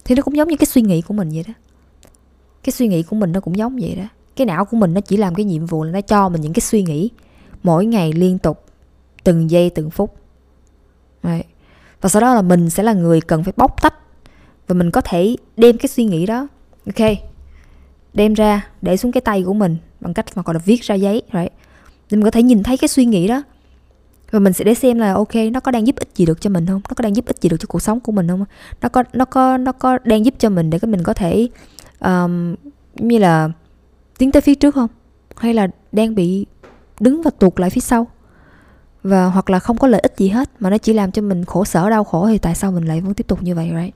Thì 0.04 0.14
nó 0.14 0.22
cũng 0.22 0.36
giống 0.36 0.48
như 0.48 0.56
cái 0.56 0.66
suy 0.66 0.82
nghĩ 0.82 1.02
của 1.02 1.14
mình 1.14 1.30
vậy 1.34 1.44
đó. 1.48 1.54
Cái 2.62 2.72
suy 2.72 2.88
nghĩ 2.88 3.02
của 3.02 3.16
mình 3.16 3.32
nó 3.32 3.40
cũng 3.40 3.56
giống 3.56 3.78
vậy 3.80 3.94
đó. 3.94 4.04
Cái 4.36 4.46
não 4.46 4.64
của 4.64 4.76
mình 4.76 4.94
nó 4.94 5.00
chỉ 5.00 5.16
làm 5.16 5.34
cái 5.34 5.44
nhiệm 5.44 5.66
vụ 5.66 5.84
là 5.84 5.92
nó 5.92 6.00
cho 6.00 6.28
mình 6.28 6.40
những 6.40 6.52
cái 6.52 6.60
suy 6.60 6.82
nghĩ 6.82 7.10
mỗi 7.62 7.86
ngày 7.86 8.12
liên 8.12 8.38
tục, 8.38 8.64
từng 9.24 9.50
giây, 9.50 9.70
từng 9.70 9.90
phút. 9.90 10.14
Đấy. 11.22 11.44
và 12.00 12.08
sau 12.08 12.22
đó 12.22 12.34
là 12.34 12.42
mình 12.42 12.70
sẽ 12.70 12.82
là 12.82 12.92
người 12.92 13.20
cần 13.20 13.44
phải 13.44 13.52
bóc 13.56 13.82
tách 13.82 13.94
và 14.66 14.74
mình 14.74 14.90
có 14.90 15.00
thể 15.00 15.36
đem 15.56 15.78
cái 15.78 15.88
suy 15.88 16.04
nghĩ 16.04 16.26
đó, 16.26 16.48
ok, 16.86 17.10
đem 18.14 18.34
ra 18.34 18.68
để 18.82 18.96
xuống 18.96 19.12
cái 19.12 19.20
tay 19.20 19.42
của 19.42 19.54
mình 19.54 19.76
bằng 20.00 20.14
cách 20.14 20.26
mà 20.34 20.42
gọi 20.42 20.54
là 20.54 20.60
viết 20.64 20.82
ra 20.82 20.94
giấy, 20.94 21.22
right? 21.32 21.52
thì 22.08 22.16
mình 22.16 22.24
có 22.24 22.30
thể 22.30 22.42
nhìn 22.42 22.62
thấy 22.62 22.76
cái 22.76 22.88
suy 22.88 23.04
nghĩ 23.04 23.28
đó 23.28 23.42
và 24.30 24.38
mình 24.38 24.52
sẽ 24.52 24.64
để 24.64 24.74
xem 24.74 24.98
là 24.98 25.14
ok 25.14 25.34
nó 25.52 25.60
có 25.60 25.70
đang 25.70 25.86
giúp 25.86 25.96
ích 25.96 26.08
gì 26.14 26.26
được 26.26 26.40
cho 26.40 26.50
mình 26.50 26.66
không? 26.66 26.80
Nó 26.88 26.94
có 26.96 27.02
đang 27.02 27.16
giúp 27.16 27.26
ích 27.26 27.36
gì 27.40 27.48
được 27.48 27.56
cho 27.60 27.66
cuộc 27.66 27.82
sống 27.82 28.00
của 28.00 28.12
mình 28.12 28.28
không? 28.28 28.44
Nó 28.82 28.88
có 28.88 29.04
nó 29.12 29.24
có 29.24 29.56
nó 29.56 29.72
có 29.72 29.98
đang 30.04 30.24
giúp 30.24 30.34
cho 30.38 30.50
mình 30.50 30.70
để 30.70 30.78
cái 30.78 30.88
mình 30.88 31.02
có 31.02 31.14
thể 31.14 31.48
um, 32.00 32.54
như 32.94 33.18
là 33.18 33.50
tiến 34.18 34.32
tới 34.32 34.40
phía 34.40 34.54
trước 34.54 34.74
không? 34.74 34.88
Hay 35.36 35.54
là 35.54 35.68
đang 35.92 36.14
bị 36.14 36.46
đứng 37.00 37.22
và 37.22 37.30
tuột 37.38 37.60
lại 37.60 37.70
phía 37.70 37.80
sau? 37.80 38.06
Và 39.02 39.24
hoặc 39.24 39.50
là 39.50 39.58
không 39.58 39.78
có 39.78 39.88
lợi 39.88 40.00
ích 40.00 40.14
gì 40.16 40.28
hết 40.28 40.50
mà 40.58 40.70
nó 40.70 40.78
chỉ 40.78 40.92
làm 40.92 41.12
cho 41.12 41.22
mình 41.22 41.44
khổ 41.44 41.64
sở 41.64 41.90
đau 41.90 42.04
khổ 42.04 42.26
thì 42.28 42.38
tại 42.38 42.54
sao 42.54 42.72
mình 42.72 42.84
lại 42.84 43.00
vẫn 43.00 43.14
tiếp 43.14 43.26
tục 43.26 43.42
như 43.42 43.54
vậy 43.54 43.70
right? 43.80 43.94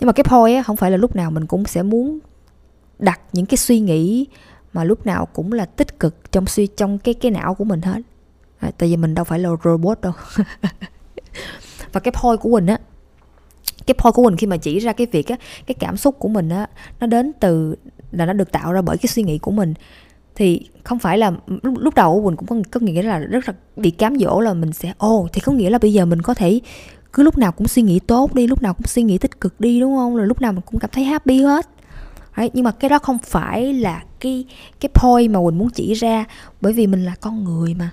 Nhưng 0.00 0.06
mà 0.06 0.12
cái 0.12 0.24
point 0.24 0.56
á 0.56 0.62
không 0.62 0.76
phải 0.76 0.90
là 0.90 0.96
lúc 0.96 1.16
nào 1.16 1.30
mình 1.30 1.46
cũng 1.46 1.64
sẽ 1.64 1.82
muốn 1.82 2.18
đặt 2.98 3.20
những 3.32 3.46
cái 3.46 3.56
suy 3.56 3.80
nghĩ 3.80 4.26
mà 4.72 4.84
lúc 4.84 5.06
nào 5.06 5.26
cũng 5.26 5.52
là 5.52 5.64
tích 5.64 6.00
cực 6.00 6.32
trong 6.32 6.46
suy 6.46 6.66
trong 6.66 6.98
cái 6.98 7.14
cái 7.14 7.30
não 7.30 7.54
của 7.54 7.64
mình 7.64 7.82
hết. 7.82 8.02
À, 8.60 8.70
tại 8.78 8.88
vì 8.88 8.96
mình 8.96 9.14
đâu 9.14 9.24
phải 9.24 9.38
là 9.38 9.50
robot 9.64 10.00
đâu. 10.00 10.12
Và 11.92 12.00
cái 12.00 12.12
point 12.22 12.40
của 12.40 12.50
mình 12.50 12.66
á 12.66 12.78
cái 13.86 13.94
point 13.98 14.14
của 14.14 14.22
mình 14.22 14.36
khi 14.36 14.46
mà 14.46 14.56
chỉ 14.56 14.78
ra 14.78 14.92
cái 14.92 15.06
việc 15.12 15.28
á 15.28 15.36
cái 15.66 15.74
cảm 15.74 15.96
xúc 15.96 16.16
của 16.18 16.28
mình 16.28 16.48
á 16.48 16.66
nó 17.00 17.06
đến 17.06 17.32
từ 17.40 17.74
là 18.12 18.26
nó 18.26 18.32
được 18.32 18.52
tạo 18.52 18.72
ra 18.72 18.82
bởi 18.82 18.98
cái 18.98 19.08
suy 19.08 19.22
nghĩ 19.22 19.38
của 19.38 19.50
mình. 19.50 19.74
Thì 20.34 20.66
không 20.84 20.98
phải 20.98 21.18
là 21.18 21.32
lúc 21.62 21.94
đầu 21.94 22.22
quỳnh 22.24 22.36
cũng 22.36 22.46
có, 22.46 22.56
có 22.70 22.80
nghĩa 22.80 23.02
là 23.02 23.18
rất 23.18 23.48
là 23.48 23.54
bị 23.76 23.90
cám 23.90 24.16
dỗ 24.18 24.40
là 24.40 24.54
mình 24.54 24.72
sẽ 24.72 24.92
ồ 24.98 25.18
oh, 25.18 25.32
thì 25.32 25.40
có 25.40 25.52
nghĩa 25.52 25.70
là 25.70 25.78
bây 25.78 25.92
giờ 25.92 26.04
mình 26.04 26.22
có 26.22 26.34
thể 26.34 26.60
cứ 27.12 27.22
lúc 27.22 27.38
nào 27.38 27.52
cũng 27.52 27.68
suy 27.68 27.82
nghĩ 27.82 27.98
tốt 27.98 28.34
đi 28.34 28.46
lúc 28.46 28.62
nào 28.62 28.74
cũng 28.74 28.86
suy 28.86 29.02
nghĩ 29.02 29.18
tích 29.18 29.40
cực 29.40 29.60
đi 29.60 29.80
đúng 29.80 29.96
không? 29.96 30.16
Rồi 30.16 30.26
lúc 30.26 30.40
nào 30.40 30.52
mình 30.52 30.62
cũng 30.66 30.80
cảm 30.80 30.90
thấy 30.92 31.04
happy 31.04 31.42
hết. 31.42 31.68
Đấy, 32.36 32.50
nhưng 32.54 32.64
mà 32.64 32.70
cái 32.70 32.88
đó 32.88 32.98
không 32.98 33.18
phải 33.18 33.74
là 33.74 34.02
cái 34.20 34.44
cái 34.80 34.90
point 34.94 35.30
mà 35.30 35.40
quỳnh 35.44 35.58
muốn 35.58 35.70
chỉ 35.70 35.94
ra 35.94 36.24
bởi 36.60 36.72
vì 36.72 36.86
mình 36.86 37.04
là 37.04 37.14
con 37.20 37.44
người 37.44 37.74
mà 37.74 37.90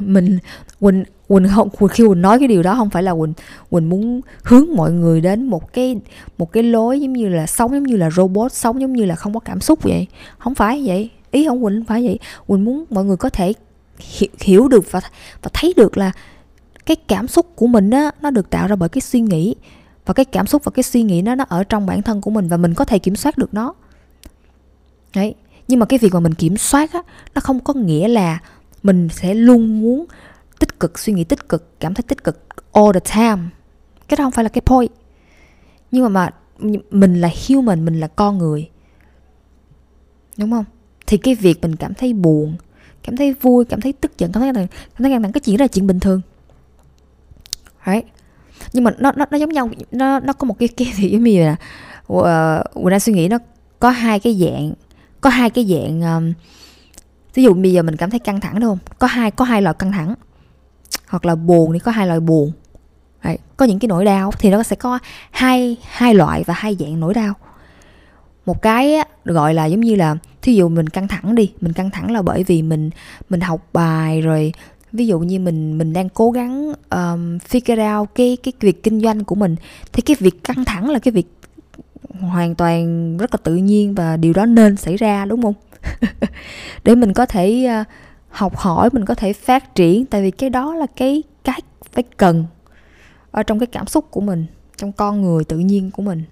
mình 0.00 0.38
quỳnh 0.80 1.04
quỳnh 1.28 1.48
không 1.54 1.68
khi 1.90 2.04
quỳnh 2.06 2.22
nói 2.22 2.38
cái 2.38 2.48
điều 2.48 2.62
đó 2.62 2.74
không 2.74 2.90
phải 2.90 3.02
là 3.02 3.14
quỳnh 3.14 3.32
quỳnh 3.70 3.88
muốn 3.88 4.20
hướng 4.42 4.66
mọi 4.76 4.92
người 4.92 5.20
đến 5.20 5.46
một 5.46 5.72
cái 5.72 6.00
một 6.38 6.52
cái 6.52 6.62
lối 6.62 7.00
giống 7.00 7.12
như 7.12 7.28
là 7.28 7.46
sống 7.46 7.72
giống 7.72 7.82
như 7.82 7.96
là 7.96 8.10
robot 8.10 8.52
sống 8.52 8.80
giống 8.80 8.92
như 8.92 9.04
là 9.04 9.14
không 9.14 9.34
có 9.34 9.40
cảm 9.40 9.60
xúc 9.60 9.82
vậy. 9.82 10.06
Không 10.38 10.54
phải 10.54 10.82
vậy. 10.86 11.10
Ý 11.30 11.46
không 11.48 11.64
quỳnh 11.64 11.74
không 11.76 11.84
phải 11.84 12.04
vậy. 12.04 12.18
Quỳnh 12.46 12.64
muốn 12.64 12.84
mọi 12.90 13.04
người 13.04 13.16
có 13.16 13.30
thể 13.30 13.52
hiểu, 13.98 14.30
hiểu 14.40 14.68
được 14.68 14.90
và 14.90 15.00
và 15.42 15.50
thấy 15.52 15.74
được 15.76 15.98
là 15.98 16.12
cái 16.86 16.96
cảm 16.96 17.28
xúc 17.28 17.46
của 17.56 17.66
mình 17.66 17.90
á 17.90 18.10
nó 18.22 18.30
được 18.30 18.50
tạo 18.50 18.68
ra 18.68 18.76
bởi 18.76 18.88
cái 18.88 19.00
suy 19.00 19.20
nghĩ. 19.20 19.54
Và 20.06 20.14
cái 20.14 20.24
cảm 20.24 20.46
xúc 20.46 20.64
và 20.64 20.70
cái 20.74 20.82
suy 20.82 21.02
nghĩ 21.02 21.22
nó 21.22 21.34
nó 21.34 21.44
ở 21.48 21.64
trong 21.64 21.86
bản 21.86 22.02
thân 22.02 22.20
của 22.20 22.30
mình 22.30 22.48
và 22.48 22.56
mình 22.56 22.74
có 22.74 22.84
thể 22.84 22.98
kiểm 22.98 23.16
soát 23.16 23.38
được 23.38 23.54
nó. 23.54 23.74
Đấy. 25.14 25.34
Nhưng 25.68 25.80
mà 25.80 25.86
cái 25.86 25.98
việc 25.98 26.14
mà 26.14 26.20
mình 26.20 26.34
kiểm 26.34 26.56
soát 26.56 26.92
á 26.92 27.02
nó 27.34 27.40
không 27.40 27.60
có 27.60 27.74
nghĩa 27.74 28.08
là 28.08 28.38
mình 28.86 29.08
sẽ 29.08 29.34
luôn 29.34 29.80
muốn 29.80 30.06
tích 30.58 30.80
cực 30.80 30.98
suy 30.98 31.12
nghĩ 31.12 31.24
tích 31.24 31.48
cực 31.48 31.80
cảm 31.80 31.94
thấy 31.94 32.02
tích 32.02 32.24
cực 32.24 32.46
all 32.72 32.92
the 32.94 33.00
time. 33.14 33.42
Cái 34.08 34.16
đó 34.16 34.24
không 34.24 34.32
phải 34.32 34.44
là 34.44 34.48
cái 34.48 34.62
point. 34.66 34.90
Nhưng 35.90 36.02
mà 36.02 36.08
mà 36.08 36.30
mình 36.90 37.20
là 37.20 37.30
human 37.48 37.84
mình 37.84 38.00
là 38.00 38.06
con 38.06 38.38
người. 38.38 38.70
Đúng 40.38 40.50
không? 40.50 40.64
Thì 41.06 41.16
cái 41.16 41.34
việc 41.34 41.62
mình 41.62 41.76
cảm 41.76 41.94
thấy 41.94 42.12
buồn 42.12 42.56
cảm 43.02 43.16
thấy 43.16 43.32
vui 43.32 43.64
cảm 43.64 43.80
thấy 43.80 43.92
tức 43.92 44.18
giận 44.18 44.32
cảm 44.32 44.42
thấy 44.42 44.52
cảm 44.54 45.02
thấy 45.04 45.10
căng 45.10 45.22
thẳng 45.22 45.32
cái 45.32 45.40
chuyện 45.40 45.56
đó 45.56 45.62
là 45.62 45.68
chuyện 45.68 45.86
bình 45.86 46.00
thường. 46.00 46.20
Đấy 47.86 48.04
nhưng 48.72 48.84
mà 48.84 48.90
nó 48.98 49.12
nó 49.16 49.26
nó 49.30 49.38
giống 49.38 49.50
nhau 49.50 49.70
nó 49.90 50.20
nó 50.20 50.32
có 50.32 50.44
một 50.44 50.58
cái 50.58 50.68
cái 50.68 50.92
gì 50.96 51.08
giống 51.08 51.22
như 51.22 51.40
là 51.40 51.56
ờ, 52.06 52.64
uh, 52.78 52.86
đang 52.86 53.00
suy 53.00 53.12
nghĩ 53.12 53.28
nó 53.28 53.38
có 53.80 53.90
hai 53.90 54.20
cái 54.20 54.34
dạng 54.34 54.72
có 55.20 55.30
hai 55.30 55.50
cái 55.50 55.64
dạng 55.64 56.02
um, 56.02 56.32
ví 57.36 57.42
dụ 57.42 57.54
bây 57.54 57.72
giờ 57.72 57.82
mình 57.82 57.96
cảm 57.96 58.10
thấy 58.10 58.20
căng 58.20 58.40
thẳng 58.40 58.60
đúng 58.60 58.70
không? 58.70 58.78
Có 58.98 59.06
hai 59.06 59.30
có 59.30 59.44
hai 59.44 59.62
loại 59.62 59.74
căng 59.78 59.92
thẳng. 59.92 60.14
Hoặc 61.08 61.26
là 61.26 61.34
buồn 61.34 61.72
thì 61.72 61.78
có 61.78 61.90
hai 61.90 62.06
loại 62.06 62.20
buồn. 62.20 62.52
Đấy, 63.24 63.38
có 63.56 63.66
những 63.66 63.78
cái 63.78 63.88
nỗi 63.88 64.04
đau 64.04 64.32
thì 64.38 64.50
nó 64.50 64.62
sẽ 64.62 64.76
có 64.76 64.98
hai 65.30 65.76
hai 65.82 66.14
loại 66.14 66.44
và 66.44 66.54
hai 66.54 66.76
dạng 66.80 67.00
nỗi 67.00 67.14
đau. 67.14 67.34
Một 68.46 68.62
cái 68.62 68.94
á, 68.94 69.04
gọi 69.24 69.54
là 69.54 69.66
giống 69.66 69.80
như 69.80 69.94
là 69.94 70.16
thí 70.42 70.54
dụ 70.54 70.68
mình 70.68 70.88
căng 70.88 71.08
thẳng 71.08 71.34
đi 71.34 71.52
mình 71.60 71.72
căng 71.72 71.90
thẳng 71.90 72.10
là 72.10 72.22
bởi 72.22 72.44
vì 72.44 72.62
mình 72.62 72.90
mình 73.30 73.40
học 73.40 73.66
bài 73.72 74.20
rồi. 74.20 74.52
Ví 74.92 75.06
dụ 75.06 75.18
như 75.18 75.38
mình 75.40 75.78
mình 75.78 75.92
đang 75.92 76.08
cố 76.08 76.30
gắng 76.30 76.72
um, 76.90 77.38
figure 77.38 77.98
out 77.98 78.08
cái 78.14 78.36
cái 78.42 78.52
việc 78.60 78.82
kinh 78.82 79.00
doanh 79.00 79.24
của 79.24 79.34
mình 79.34 79.56
thì 79.92 80.02
cái 80.02 80.16
việc 80.20 80.44
căng 80.44 80.64
thẳng 80.64 80.90
là 80.90 80.98
cái 80.98 81.12
việc 81.12 81.26
hoàn 82.20 82.54
toàn 82.54 83.16
rất 83.16 83.34
là 83.34 83.38
tự 83.42 83.56
nhiên 83.56 83.94
và 83.94 84.16
điều 84.16 84.32
đó 84.32 84.46
nên 84.46 84.76
xảy 84.76 84.96
ra 84.96 85.24
đúng 85.24 85.42
không? 85.42 85.54
để 86.86 86.94
mình 86.94 87.12
có 87.12 87.26
thể 87.26 87.64
ờ, 87.64 87.84
học 88.28 88.56
hỏi, 88.56 88.88
mình 88.92 89.04
có 89.04 89.14
thể 89.14 89.32
phát 89.32 89.74
triển. 89.74 90.06
Tại 90.06 90.22
vì 90.22 90.30
cái 90.30 90.50
đó 90.50 90.74
là 90.74 90.86
cái 90.96 91.22
cái 91.44 91.60
phải 91.92 92.04
cần 92.16 92.44
ở 93.30 93.42
trong 93.42 93.58
cái 93.58 93.66
cảm 93.66 93.86
xúc 93.86 94.10
của 94.10 94.20
mình, 94.20 94.46
trong 94.76 94.92
con 94.92 95.22
người 95.22 95.44
tự 95.44 95.58
nhiên 95.58 95.90
của 95.90 96.02
mình. 96.02 96.22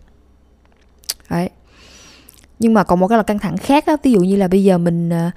Đấy. 1.31 1.51
Nhưng 2.59 2.75
mà 2.75 2.85
còn 2.85 3.01
một 3.01 3.09
cái 3.09 3.19
là 3.19 3.23
căng 3.23 3.39
thẳng 3.39 3.57
khác 3.57 3.87
á, 3.87 3.97
ví 4.03 4.13
dụ 4.13 4.21
như 4.21 4.37
là 4.37 4.49
bây 4.49 4.65
giờ 4.65 4.79
mình 4.79 5.11
ờ, 5.11 5.31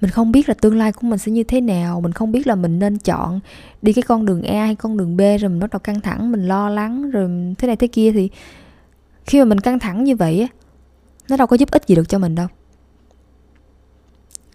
mình 0.00 0.10
không 0.10 0.32
biết 0.32 0.48
là 0.48 0.54
tương 0.54 0.78
lai 0.78 0.92
của 0.92 1.06
mình 1.06 1.18
sẽ 1.18 1.32
như 1.32 1.42
thế 1.42 1.60
nào, 1.60 2.00
mình 2.00 2.12
không 2.12 2.32
biết 2.32 2.46
là 2.46 2.54
mình 2.54 2.78
nên 2.78 2.98
chọn 2.98 3.40
đi 3.82 3.92
cái 3.92 4.02
con 4.02 4.26
đường 4.26 4.42
a 4.42 4.64
hay 4.64 4.74
con 4.74 4.96
đường 4.96 5.16
b, 5.16 5.20
rồi 5.20 5.48
mình 5.48 5.60
bắt 5.60 5.70
đầu 5.70 5.80
căng 5.80 6.00
thẳng, 6.00 6.32
mình 6.32 6.48
lo 6.48 6.68
lắng, 6.68 7.10
rồi 7.10 7.54
thế 7.58 7.66
này 7.66 7.76
thế 7.76 7.86
kia. 7.86 8.12
Thì 8.12 8.30
khi 9.24 9.38
mà 9.38 9.44
mình 9.44 9.60
căng 9.60 9.78
thẳng 9.78 10.04
như 10.04 10.16
vậy 10.16 10.40
á, 10.40 10.46
nó 11.28 11.36
đâu 11.36 11.46
có 11.46 11.56
giúp 11.56 11.70
ích 11.70 11.86
gì 11.86 11.94
được 11.94 12.08
cho 12.08 12.18
mình 12.18 12.34
đâu 12.34 12.46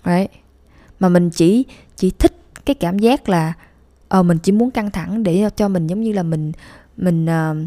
đấy. 0.05 0.27
Mà 1.00 1.10
mình 1.10 1.29
chỉ 1.29 1.65
chỉ 1.96 2.12
thích 2.12 2.38
cái 2.65 2.75
cảm 2.75 3.00
giác 3.00 3.29
là 3.29 3.53
ờ 4.08 4.24
mình 4.24 4.38
chỉ 4.38 4.51
muốn 4.51 4.72
căng 4.72 4.91
thẳng 4.91 5.24
để 5.24 5.50
cho 5.55 5.67
mình 5.67 5.88
giống 5.88 6.01
như 6.01 6.13
là 6.13 6.24
mình 6.24 6.51
mình 6.98 7.25
uh, 7.25 7.58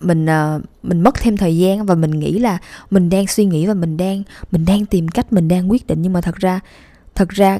mình 0.00 0.26
uh, 0.26 0.62
mình 0.82 1.00
mất 1.00 1.14
thêm 1.14 1.36
thời 1.36 1.58
gian 1.58 1.86
và 1.86 1.94
mình 1.94 2.10
nghĩ 2.10 2.38
là 2.38 2.58
mình 2.90 3.10
đang 3.10 3.26
suy 3.26 3.44
nghĩ 3.44 3.66
và 3.66 3.74
mình 3.74 3.96
đang 3.96 4.22
mình 4.50 4.64
đang 4.64 4.86
tìm 4.86 5.08
cách 5.08 5.32
mình 5.32 5.48
đang 5.48 5.70
quyết 5.70 5.86
định. 5.86 6.02
Nhưng 6.02 6.12
mà 6.12 6.20
thật 6.20 6.36
ra 6.36 6.60
thật 7.14 7.28
ra 7.28 7.58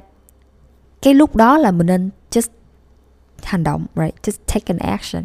cái 1.03 1.15
lúc 1.15 1.37
đó 1.37 1.59
là 1.59 1.71
mình 1.71 1.87
nên 1.87 2.11
just 2.31 2.49
hành 3.43 3.65
động 3.65 3.87
right? 3.97 4.15
Just 4.23 4.39
take 4.47 4.75
an 4.75 4.79
action. 4.79 5.25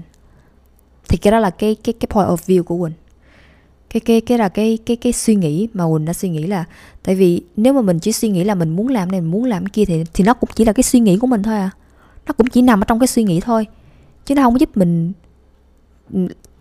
Thì 1.07 1.17
cái 1.17 1.31
đó 1.31 1.39
là 1.39 1.49
cái 1.49 1.75
cái 1.83 1.93
cái 1.93 2.07
point 2.09 2.27
of 2.27 2.35
view 2.35 2.63
của 2.63 2.77
quỳnh 2.77 2.93
cái 3.89 3.99
cái 3.99 4.21
cái 4.21 4.37
là 4.37 4.49
cái 4.49 4.77
cái 4.85 4.97
cái 4.97 5.13
suy 5.13 5.35
nghĩ 5.35 5.67
mà 5.73 5.85
quỳnh 5.91 6.05
đã 6.05 6.13
suy 6.13 6.29
nghĩ 6.29 6.47
là 6.47 6.65
tại 7.03 7.15
vì 7.15 7.41
nếu 7.57 7.73
mà 7.73 7.81
mình 7.81 7.99
chỉ 7.99 8.11
suy 8.11 8.29
nghĩ 8.29 8.43
là 8.43 8.55
mình 8.55 8.69
muốn 8.69 8.87
làm 8.87 9.11
này, 9.11 9.21
mình 9.21 9.31
muốn 9.31 9.43
làm 9.43 9.65
kia 9.65 9.85
thì 9.85 10.03
thì 10.13 10.23
nó 10.23 10.33
cũng 10.33 10.49
chỉ 10.55 10.65
là 10.65 10.73
cái 10.73 10.83
suy 10.83 10.99
nghĩ 10.99 11.17
của 11.17 11.27
mình 11.27 11.43
thôi 11.43 11.55
à. 11.55 11.69
Nó 12.27 12.33
cũng 12.33 12.47
chỉ 12.47 12.61
nằm 12.61 12.81
ở 12.81 12.85
trong 12.85 12.99
cái 12.99 13.07
suy 13.07 13.23
nghĩ 13.23 13.39
thôi. 13.39 13.67
Chứ 14.25 14.35
nó 14.35 14.43
không 14.43 14.53
có 14.53 14.59
giúp 14.59 14.77
mình 14.77 15.13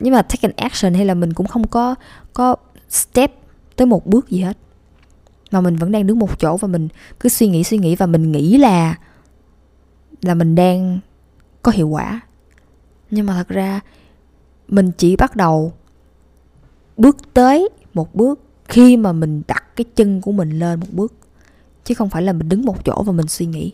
nhưng 0.01 0.15
mà 0.15 0.23
take 0.23 0.49
an 0.49 0.53
action 0.57 0.95
hay 0.95 1.05
là 1.05 1.15
mình 1.15 1.33
cũng 1.33 1.47
không 1.47 1.69
có 1.69 1.95
có 2.33 2.57
step 2.89 3.33
tới 3.77 3.87
một 3.87 4.07
bước 4.07 4.31
gì 4.31 4.41
hết. 4.41 4.57
Mà 5.51 5.61
mình 5.61 5.77
vẫn 5.77 5.93
đang 5.93 6.07
đứng 6.07 6.19
một 6.19 6.39
chỗ 6.39 6.57
và 6.57 6.69
mình 6.69 6.89
cứ 7.21 7.29
suy 7.29 7.47
nghĩ 7.47 7.65
suy 7.65 7.79
nghĩ 7.79 7.97
và 7.97 8.07
mình 8.07 8.33
nghĩ 8.33 8.59
là 8.59 8.99
là 10.23 10.35
mình 10.35 10.55
đang 10.55 10.99
có 11.63 11.73
hiệu 11.73 11.89
quả. 11.89 12.21
Nhưng 13.11 13.27
mà 13.27 13.35
thật 13.35 13.49
ra 13.49 13.81
mình 14.69 14.91
chỉ 14.99 15.17
bắt 15.17 15.37
đầu 15.37 15.73
bước 16.97 17.17
tới 17.35 17.69
một 17.95 18.15
bước 18.15 18.41
khi 18.69 18.97
mà 18.97 19.13
mình 19.13 19.43
đặt 19.49 19.77
cái 19.77 19.85
chân 19.95 20.21
của 20.21 20.33
mình 20.33 20.59
lên 20.59 20.81
một 20.81 20.87
bước. 20.93 21.13
Chứ 21.85 21.95
không 21.95 22.11
phải 22.11 22.23
là 22.23 22.33
mình 22.33 22.49
đứng 22.49 22.65
một 22.65 22.85
chỗ 22.85 23.03
và 23.03 23.13
mình 23.13 23.27
suy 23.29 23.47
nghĩ. 23.47 23.73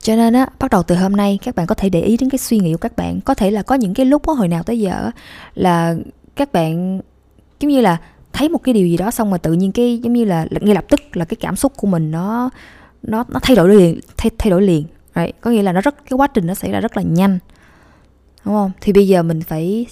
Cho 0.00 0.16
nên 0.16 0.34
á, 0.34 0.46
bắt 0.58 0.70
đầu 0.70 0.82
từ 0.82 0.94
hôm 0.96 1.16
nay, 1.16 1.38
các 1.44 1.54
bạn 1.54 1.66
có 1.66 1.74
thể 1.74 1.88
để 1.88 2.00
ý 2.00 2.16
đến 2.16 2.30
cái 2.30 2.38
suy 2.38 2.58
nghĩ 2.58 2.72
của 2.72 2.78
các 2.78 2.96
bạn. 2.96 3.20
Có 3.20 3.34
thể 3.34 3.50
là 3.50 3.62
có 3.62 3.74
những 3.74 3.94
cái 3.94 4.06
lúc 4.06 4.26
á, 4.26 4.34
hồi 4.34 4.48
nào 4.48 4.62
tới 4.62 4.80
giờ 4.80 5.10
là 5.54 5.96
các 6.36 6.52
bạn 6.52 7.00
giống 7.60 7.70
như 7.70 7.80
là 7.80 7.96
thấy 8.32 8.48
một 8.48 8.58
cái 8.58 8.74
điều 8.74 8.86
gì 8.86 8.96
đó 8.96 9.10
xong 9.10 9.30
mà 9.30 9.38
tự 9.38 9.52
nhiên 9.52 9.72
cái 9.72 9.98
giống 9.98 10.12
như 10.12 10.24
là 10.24 10.46
ngay 10.50 10.74
lập 10.74 10.84
tức 10.88 11.16
là 11.16 11.24
cái 11.24 11.36
cảm 11.40 11.56
xúc 11.56 11.72
của 11.76 11.86
mình 11.86 12.10
nó 12.10 12.50
nó 13.02 13.24
nó 13.28 13.40
thay 13.42 13.56
đổi 13.56 13.68
liền, 13.68 14.00
thay 14.16 14.30
thay 14.38 14.50
đổi 14.50 14.62
liền. 14.62 14.84
Right? 15.14 15.40
có 15.40 15.50
nghĩa 15.50 15.62
là 15.62 15.72
nó 15.72 15.80
rất, 15.80 15.94
cái 16.10 16.16
quá 16.16 16.26
trình 16.26 16.46
nó 16.46 16.54
xảy 16.54 16.72
ra 16.72 16.80
rất 16.80 16.96
là 16.96 17.02
nhanh. 17.02 17.38
Đúng 18.44 18.54
không? 18.54 18.70
Thì 18.80 18.92
bây 18.92 19.08
giờ 19.08 19.22
mình 19.22 19.42
phải 19.42 19.86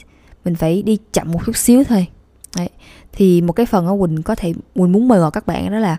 mình 0.45 0.55
phải 0.55 0.83
đi 0.83 0.99
chậm 1.13 1.33
một 1.33 1.41
chút 1.47 1.57
xíu 1.57 1.85
thôi. 1.85 2.07
Đấy. 2.57 2.69
thì 3.13 3.41
một 3.41 3.53
cái 3.53 3.67
phần 3.67 3.87
ở 3.87 3.97
quỳnh 4.01 4.23
có 4.23 4.35
thể 4.35 4.53
quỳnh 4.75 4.93
muốn 4.93 5.09
mời 5.09 5.19
gọi 5.19 5.31
các 5.31 5.47
bạn 5.47 5.71
đó 5.71 5.79
là 5.79 5.97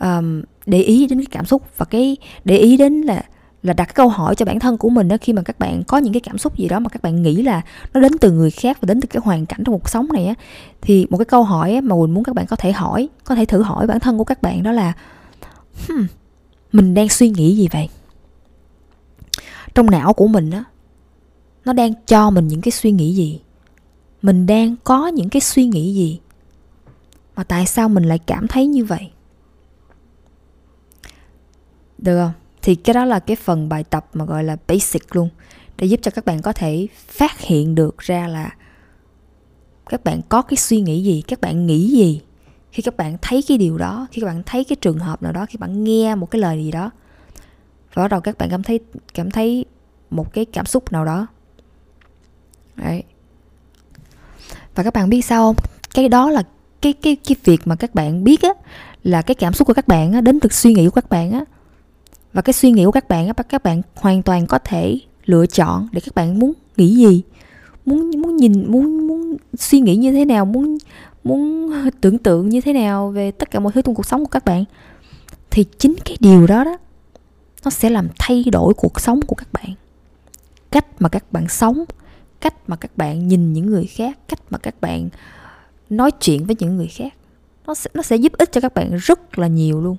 um, 0.00 0.42
để 0.66 0.82
ý 0.82 1.06
đến 1.06 1.18
cái 1.18 1.26
cảm 1.30 1.46
xúc 1.46 1.62
và 1.76 1.84
cái 1.84 2.16
để 2.44 2.56
ý 2.56 2.76
đến 2.76 3.00
là 3.00 3.22
là 3.62 3.72
đặt 3.72 3.94
câu 3.94 4.08
hỏi 4.08 4.34
cho 4.34 4.44
bản 4.44 4.58
thân 4.58 4.78
của 4.78 4.88
mình 4.88 5.08
đó 5.08 5.16
khi 5.20 5.32
mà 5.32 5.42
các 5.42 5.58
bạn 5.58 5.82
có 5.84 5.98
những 5.98 6.12
cái 6.12 6.20
cảm 6.20 6.38
xúc 6.38 6.56
gì 6.56 6.68
đó 6.68 6.80
mà 6.80 6.88
các 6.88 7.02
bạn 7.02 7.22
nghĩ 7.22 7.42
là 7.42 7.62
nó 7.94 8.00
đến 8.00 8.18
từ 8.18 8.32
người 8.32 8.50
khác 8.50 8.78
và 8.80 8.86
đến 8.86 9.00
từ 9.00 9.06
cái 9.06 9.20
hoàn 9.24 9.46
cảnh 9.46 9.64
trong 9.64 9.74
cuộc 9.80 9.88
sống 9.88 10.08
này 10.12 10.26
á 10.26 10.34
thì 10.80 11.06
một 11.10 11.18
cái 11.18 11.24
câu 11.24 11.42
hỏi 11.42 11.80
mà 11.80 11.96
quỳnh 11.96 12.14
muốn 12.14 12.24
các 12.24 12.34
bạn 12.34 12.46
có 12.46 12.56
thể 12.56 12.72
hỏi 12.72 13.08
có 13.24 13.34
thể 13.34 13.44
thử 13.44 13.62
hỏi 13.62 13.86
bản 13.86 14.00
thân 14.00 14.18
của 14.18 14.24
các 14.24 14.42
bạn 14.42 14.62
đó 14.62 14.72
là 14.72 14.92
hmm, 15.88 16.06
mình 16.72 16.94
đang 16.94 17.08
suy 17.08 17.30
nghĩ 17.30 17.56
gì 17.56 17.68
vậy? 17.72 17.88
Trong 19.74 19.90
não 19.90 20.12
của 20.12 20.26
mình 20.26 20.50
á 20.50 20.64
nó 21.64 21.72
đang 21.72 21.92
cho 22.06 22.30
mình 22.30 22.48
những 22.48 22.60
cái 22.60 22.72
suy 22.72 22.92
nghĩ 22.92 23.14
gì? 23.14 23.40
Mình 24.22 24.46
đang 24.46 24.76
có 24.84 25.06
những 25.06 25.28
cái 25.28 25.40
suy 25.40 25.66
nghĩ 25.66 25.94
gì? 25.94 26.20
Mà 27.36 27.44
tại 27.44 27.66
sao 27.66 27.88
mình 27.88 28.04
lại 28.04 28.18
cảm 28.18 28.48
thấy 28.48 28.66
như 28.66 28.84
vậy? 28.84 29.10
Được 31.98 32.18
không? 32.24 32.32
Thì 32.62 32.74
cái 32.74 32.94
đó 32.94 33.04
là 33.04 33.20
cái 33.20 33.36
phần 33.36 33.68
bài 33.68 33.84
tập 33.84 34.06
mà 34.14 34.24
gọi 34.24 34.44
là 34.44 34.56
basic 34.68 35.16
luôn. 35.16 35.28
Để 35.76 35.86
giúp 35.86 36.00
cho 36.02 36.10
các 36.10 36.24
bạn 36.24 36.42
có 36.42 36.52
thể 36.52 36.86
phát 37.08 37.40
hiện 37.40 37.74
được 37.74 37.98
ra 37.98 38.28
là 38.28 38.50
các 39.86 40.04
bạn 40.04 40.20
có 40.28 40.42
cái 40.42 40.56
suy 40.56 40.80
nghĩ 40.80 41.02
gì, 41.04 41.22
các 41.22 41.40
bạn 41.40 41.66
nghĩ 41.66 41.88
gì. 41.90 42.20
Khi 42.72 42.82
các 42.82 42.96
bạn 42.96 43.16
thấy 43.22 43.42
cái 43.48 43.58
điều 43.58 43.78
đó, 43.78 44.06
khi 44.12 44.20
các 44.20 44.26
bạn 44.26 44.42
thấy 44.46 44.64
cái 44.64 44.76
trường 44.76 44.98
hợp 44.98 45.22
nào 45.22 45.32
đó, 45.32 45.46
khi 45.46 45.56
bạn 45.56 45.84
nghe 45.84 46.14
một 46.14 46.30
cái 46.30 46.40
lời 46.40 46.64
gì 46.64 46.70
đó, 46.70 46.90
và 47.94 48.02
bắt 48.02 48.08
đầu 48.08 48.20
các 48.20 48.38
bạn 48.38 48.50
cảm 48.50 48.62
thấy 48.62 48.80
cảm 49.14 49.30
thấy 49.30 49.64
một 50.10 50.32
cái 50.32 50.44
cảm 50.44 50.66
xúc 50.66 50.92
nào 50.92 51.04
đó. 51.04 51.26
Đấy 52.76 53.02
và 54.74 54.82
các 54.82 54.94
bạn 54.94 55.10
biết 55.10 55.24
sao 55.24 55.42
không? 55.42 55.64
Cái 55.94 56.08
đó 56.08 56.30
là 56.30 56.42
cái 56.82 56.92
cái 56.92 57.16
cái 57.16 57.36
việc 57.44 57.60
mà 57.64 57.76
các 57.76 57.94
bạn 57.94 58.24
biết 58.24 58.42
á, 58.42 58.50
là 59.04 59.22
cái 59.22 59.34
cảm 59.34 59.52
xúc 59.52 59.68
của 59.68 59.74
các 59.74 59.88
bạn 59.88 60.12
á, 60.12 60.20
đến 60.20 60.40
từ 60.40 60.48
suy 60.48 60.74
nghĩ 60.74 60.84
của 60.84 60.90
các 60.90 61.10
bạn 61.10 61.32
á. 61.32 61.44
Và 62.32 62.42
cái 62.42 62.52
suy 62.52 62.70
nghĩ 62.70 62.84
của 62.84 62.90
các 62.90 63.08
bạn 63.08 63.26
á 63.26 63.32
các 63.32 63.62
bạn 63.62 63.82
hoàn 63.94 64.22
toàn 64.22 64.46
có 64.46 64.58
thể 64.58 64.98
lựa 65.24 65.46
chọn 65.46 65.88
để 65.92 66.00
các 66.00 66.14
bạn 66.14 66.38
muốn 66.38 66.52
nghĩ 66.76 66.94
gì. 66.94 67.22
Muốn 67.86 68.10
muốn 68.10 68.36
nhìn, 68.36 68.72
muốn 68.72 69.06
muốn 69.06 69.36
suy 69.58 69.80
nghĩ 69.80 69.96
như 69.96 70.12
thế 70.12 70.24
nào, 70.24 70.44
muốn 70.44 70.78
muốn 71.24 71.72
tưởng 72.00 72.18
tượng 72.18 72.48
như 72.48 72.60
thế 72.60 72.72
nào 72.72 73.10
về 73.10 73.30
tất 73.30 73.50
cả 73.50 73.60
mọi 73.60 73.72
thứ 73.72 73.82
trong 73.82 73.94
cuộc 73.94 74.06
sống 74.06 74.20
của 74.20 74.28
các 74.28 74.44
bạn. 74.44 74.64
Thì 75.50 75.64
chính 75.78 75.94
cái 76.04 76.16
điều 76.20 76.46
đó 76.46 76.64
đó, 76.64 76.76
nó 77.64 77.70
sẽ 77.70 77.90
làm 77.90 78.08
thay 78.18 78.44
đổi 78.52 78.74
cuộc 78.74 79.00
sống 79.00 79.20
của 79.26 79.34
các 79.34 79.48
bạn. 79.52 79.74
Cách 80.70 80.86
mà 80.98 81.08
các 81.08 81.32
bạn 81.32 81.48
sống 81.48 81.84
cách 82.40 82.54
mà 82.66 82.76
các 82.76 82.96
bạn 82.96 83.28
nhìn 83.28 83.52
những 83.52 83.66
người 83.66 83.86
khác, 83.86 84.18
cách 84.28 84.40
mà 84.50 84.58
các 84.58 84.80
bạn 84.80 85.08
nói 85.90 86.10
chuyện 86.10 86.44
với 86.44 86.56
những 86.58 86.76
người 86.76 86.88
khác. 86.88 87.14
Nó 87.66 87.74
sẽ 87.74 87.90
nó 87.94 88.02
sẽ 88.02 88.16
giúp 88.16 88.32
ích 88.32 88.52
cho 88.52 88.60
các 88.60 88.74
bạn 88.74 88.96
rất 88.96 89.38
là 89.38 89.46
nhiều 89.46 89.80
luôn. 89.80 89.96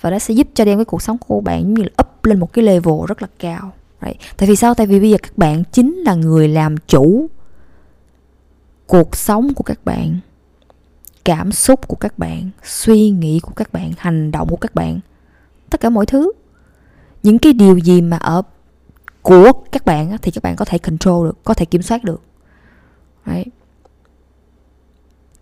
Và 0.00 0.10
nó 0.10 0.18
sẽ 0.18 0.34
giúp 0.34 0.48
cho 0.54 0.64
đem 0.64 0.78
cái 0.78 0.84
cuộc 0.84 1.02
sống 1.02 1.18
của 1.18 1.40
bạn 1.40 1.74
như 1.74 1.82
là 1.82 1.88
up 2.02 2.24
lên 2.24 2.40
một 2.40 2.52
cái 2.52 2.64
level 2.64 2.94
rất 3.08 3.22
là 3.22 3.28
cao. 3.38 3.72
Right. 4.02 4.16
tại 4.36 4.48
vì 4.48 4.56
sao? 4.56 4.74
Tại 4.74 4.86
vì 4.86 5.00
bây 5.00 5.10
giờ 5.10 5.16
các 5.22 5.38
bạn 5.38 5.62
chính 5.72 5.96
là 5.96 6.14
người 6.14 6.48
làm 6.48 6.76
chủ 6.76 7.28
cuộc 8.86 9.16
sống 9.16 9.54
của 9.54 9.64
các 9.64 9.84
bạn, 9.84 10.18
cảm 11.24 11.52
xúc 11.52 11.88
của 11.88 11.96
các 11.96 12.18
bạn, 12.18 12.50
suy 12.64 13.10
nghĩ 13.10 13.40
của 13.40 13.52
các 13.56 13.72
bạn, 13.72 13.92
hành 13.98 14.30
động 14.30 14.48
của 14.48 14.56
các 14.56 14.74
bạn. 14.74 15.00
Tất 15.70 15.80
cả 15.80 15.90
mọi 15.90 16.06
thứ. 16.06 16.32
Những 17.22 17.38
cái 17.38 17.52
điều 17.52 17.78
gì 17.78 18.00
mà 18.00 18.16
ở 18.16 18.42
của 19.22 19.52
các 19.72 19.84
bạn 19.84 20.16
thì 20.22 20.30
các 20.30 20.42
bạn 20.42 20.56
có 20.56 20.64
thể 20.64 20.78
control 20.78 21.26
được, 21.26 21.44
có 21.44 21.54
thể 21.54 21.64
kiểm 21.64 21.82
soát 21.82 22.04
được. 22.04 22.22
Đấy. 23.26 23.44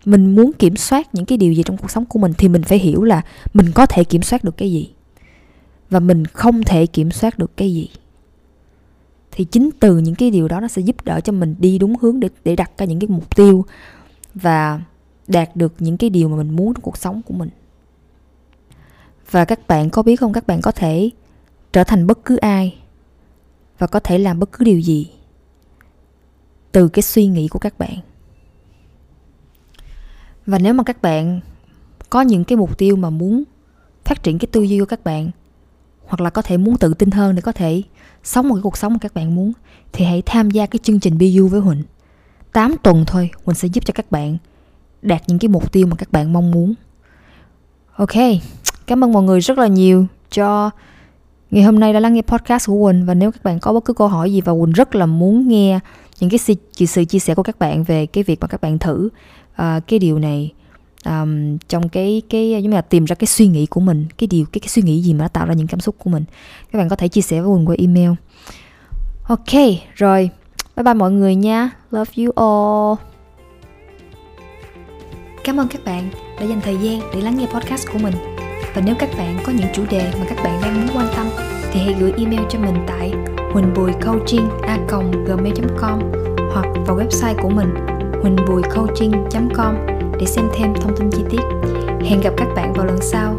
mình 0.05 0.35
muốn 0.35 0.51
kiểm 0.53 0.75
soát 0.75 1.15
những 1.15 1.25
cái 1.25 1.37
điều 1.37 1.53
gì 1.53 1.63
trong 1.63 1.77
cuộc 1.77 1.91
sống 1.91 2.05
của 2.05 2.19
mình 2.19 2.33
thì 2.37 2.47
mình 2.47 2.63
phải 2.63 2.77
hiểu 2.77 3.03
là 3.03 3.21
mình 3.53 3.71
có 3.73 3.85
thể 3.85 4.03
kiểm 4.03 4.21
soát 4.21 4.43
được 4.43 4.57
cái 4.57 4.71
gì. 4.71 4.93
Và 5.89 5.99
mình 5.99 6.25
không 6.25 6.63
thể 6.63 6.85
kiểm 6.85 7.11
soát 7.11 7.39
được 7.39 7.57
cái 7.57 7.73
gì. 7.73 7.89
Thì 9.31 9.45
chính 9.45 9.69
từ 9.79 9.97
những 9.97 10.15
cái 10.15 10.31
điều 10.31 10.47
đó 10.47 10.59
nó 10.59 10.67
sẽ 10.67 10.81
giúp 10.81 10.95
đỡ 11.03 11.19
cho 11.19 11.33
mình 11.33 11.55
đi 11.59 11.77
đúng 11.77 11.95
hướng 12.01 12.19
để 12.19 12.29
để 12.43 12.55
đặt 12.55 12.71
ra 12.77 12.85
những 12.85 12.99
cái 12.99 13.07
mục 13.07 13.35
tiêu 13.35 13.65
và 14.33 14.81
đạt 15.27 15.55
được 15.55 15.73
những 15.79 15.97
cái 15.97 16.09
điều 16.09 16.29
mà 16.29 16.37
mình 16.37 16.55
muốn 16.55 16.73
trong 16.73 16.81
cuộc 16.81 16.97
sống 16.97 17.21
của 17.21 17.33
mình. 17.33 17.49
Và 19.31 19.45
các 19.45 19.67
bạn 19.67 19.89
có 19.89 20.03
biết 20.03 20.15
không? 20.15 20.33
Các 20.33 20.47
bạn 20.47 20.61
có 20.61 20.71
thể 20.71 21.09
trở 21.73 21.83
thành 21.83 22.07
bất 22.07 22.25
cứ 22.25 22.37
ai 22.37 22.80
và 23.81 23.87
có 23.87 23.99
thể 23.99 24.17
làm 24.17 24.39
bất 24.39 24.51
cứ 24.51 24.65
điều 24.65 24.79
gì 24.79 25.11
từ 26.71 26.87
cái 26.87 27.03
suy 27.03 27.25
nghĩ 27.25 27.47
của 27.47 27.59
các 27.59 27.79
bạn 27.79 27.97
và 30.45 30.59
nếu 30.59 30.73
mà 30.73 30.83
các 30.83 31.01
bạn 31.01 31.39
có 32.09 32.21
những 32.21 32.43
cái 32.43 32.57
mục 32.57 32.77
tiêu 32.77 32.95
mà 32.95 33.09
muốn 33.09 33.43
phát 34.03 34.23
triển 34.23 34.39
cái 34.39 34.47
tư 34.51 34.61
duy 34.61 34.79
của 34.79 34.85
các 34.85 35.03
bạn 35.03 35.31
hoặc 36.05 36.21
là 36.21 36.29
có 36.29 36.41
thể 36.41 36.57
muốn 36.57 36.77
tự 36.77 36.93
tin 36.93 37.11
hơn 37.11 37.35
để 37.35 37.41
có 37.41 37.51
thể 37.51 37.81
sống 38.23 38.47
một 38.47 38.55
cái 38.55 38.61
cuộc 38.61 38.77
sống 38.77 38.93
mà 38.93 38.99
các 39.01 39.13
bạn 39.13 39.35
muốn 39.35 39.51
thì 39.91 40.05
hãy 40.05 40.21
tham 40.25 40.51
gia 40.51 40.65
cái 40.65 40.79
chương 40.83 40.99
trình 40.99 41.17
BU 41.17 41.47
với 41.47 41.61
Huỳnh. 41.61 41.83
8 42.53 42.75
tuần 42.83 43.03
thôi, 43.07 43.29
Huỳnh 43.45 43.55
sẽ 43.55 43.67
giúp 43.67 43.85
cho 43.85 43.91
các 43.95 44.11
bạn 44.11 44.37
đạt 45.01 45.21
những 45.27 45.39
cái 45.39 45.49
mục 45.49 45.71
tiêu 45.71 45.87
mà 45.87 45.95
các 45.95 46.11
bạn 46.11 46.33
mong 46.33 46.51
muốn. 46.51 46.73
Ok, 47.95 48.15
cảm 48.87 49.03
ơn 49.03 49.13
mọi 49.13 49.23
người 49.23 49.39
rất 49.39 49.57
là 49.57 49.67
nhiều 49.67 50.05
cho 50.31 50.69
ngày 51.51 51.63
hôm 51.63 51.79
nay 51.79 51.93
đã 51.93 51.99
lắng 51.99 52.13
nghe 52.13 52.21
podcast 52.21 52.67
của 52.67 52.85
Quỳnh. 52.85 53.05
Và 53.05 53.13
nếu 53.13 53.31
các 53.31 53.43
bạn 53.43 53.59
có 53.59 53.73
bất 53.73 53.85
cứ 53.85 53.93
câu 53.93 54.07
hỏi 54.07 54.33
gì 54.33 54.41
và 54.41 54.53
Quỳnh 54.53 54.71
rất 54.71 54.95
là 54.95 55.05
muốn 55.05 55.47
nghe 55.47 55.79
những 56.19 56.29
cái 56.29 56.37
sự, 56.37 56.53
sự 56.87 57.05
chia 57.05 57.19
sẻ 57.19 57.35
của 57.35 57.43
các 57.43 57.59
bạn 57.59 57.83
về 57.83 58.05
cái 58.05 58.23
việc 58.23 58.39
mà 58.41 58.47
các 58.47 58.61
bạn 58.61 58.79
thử 58.79 59.09
uh, 59.51 59.87
cái 59.87 59.99
điều 59.99 60.19
này 60.19 60.51
um, 61.05 61.57
trong 61.57 61.89
cái 61.89 62.21
cái 62.29 62.51
giống 62.51 62.61
như 62.61 62.69
là 62.69 62.81
tìm 62.81 63.05
ra 63.05 63.15
cái 63.15 63.27
suy 63.27 63.47
nghĩ 63.47 63.65
của 63.65 63.81
mình 63.81 64.05
cái 64.17 64.27
điều 64.27 64.45
cái 64.45 64.59
cái 64.59 64.67
suy 64.67 64.81
nghĩ 64.81 65.01
gì 65.01 65.13
mà 65.13 65.23
nó 65.23 65.27
tạo 65.27 65.45
ra 65.45 65.53
những 65.53 65.67
cảm 65.67 65.79
xúc 65.79 65.95
của 65.99 66.09
mình 66.09 66.23
các 66.71 66.79
bạn 66.79 66.89
có 66.89 66.95
thể 66.95 67.07
chia 67.07 67.21
sẻ 67.21 67.41
với 67.41 67.55
Quỳnh 67.55 67.65
qua 67.65 67.75
email. 67.79 68.11
Ok 69.27 69.53
rồi. 69.95 70.29
Bye 70.75 70.83
bye 70.83 70.93
mọi 70.93 71.11
người 71.11 71.35
nha. 71.35 71.71
Love 71.91 72.11
you 72.17 72.31
all. 72.35 73.07
Cảm 75.43 75.59
ơn 75.59 75.67
các 75.67 75.85
bạn 75.85 76.09
đã 76.39 76.45
dành 76.45 76.61
thời 76.61 76.77
gian 76.77 77.01
để 77.13 77.21
lắng 77.21 77.37
nghe 77.37 77.45
podcast 77.45 77.87
của 77.93 77.99
mình 77.99 78.40
và 78.73 78.81
nếu 78.85 78.95
các 78.99 79.09
bạn 79.17 79.37
có 79.43 79.51
những 79.51 79.67
chủ 79.73 79.83
đề 79.89 80.11
mà 80.19 80.25
các 80.29 80.37
bạn 80.43 80.59
đang 80.61 80.75
muốn 80.75 80.87
quan 80.97 81.07
tâm, 81.15 81.29
thì 81.71 81.79
hãy 81.79 81.95
gửi 81.99 82.13
email 82.17 82.41
cho 82.49 82.59
mình 82.59 82.75
tại 82.87 83.13
huynhbuikoujin@gmail.com 83.53 85.99
hoặc 86.53 86.65
vào 86.85 86.97
website 86.97 87.35
của 87.41 87.49
mình 87.49 87.73
huynhbuikoujin.com 88.23 89.75
để 90.19 90.25
xem 90.25 90.49
thêm 90.53 90.73
thông 90.81 90.97
tin 90.97 91.09
chi 91.11 91.23
tiết. 91.29 91.41
Hẹn 92.05 92.21
gặp 92.21 92.33
các 92.37 92.47
bạn 92.55 92.73
vào 92.73 92.85
lần 92.85 92.97
sau. 93.01 93.35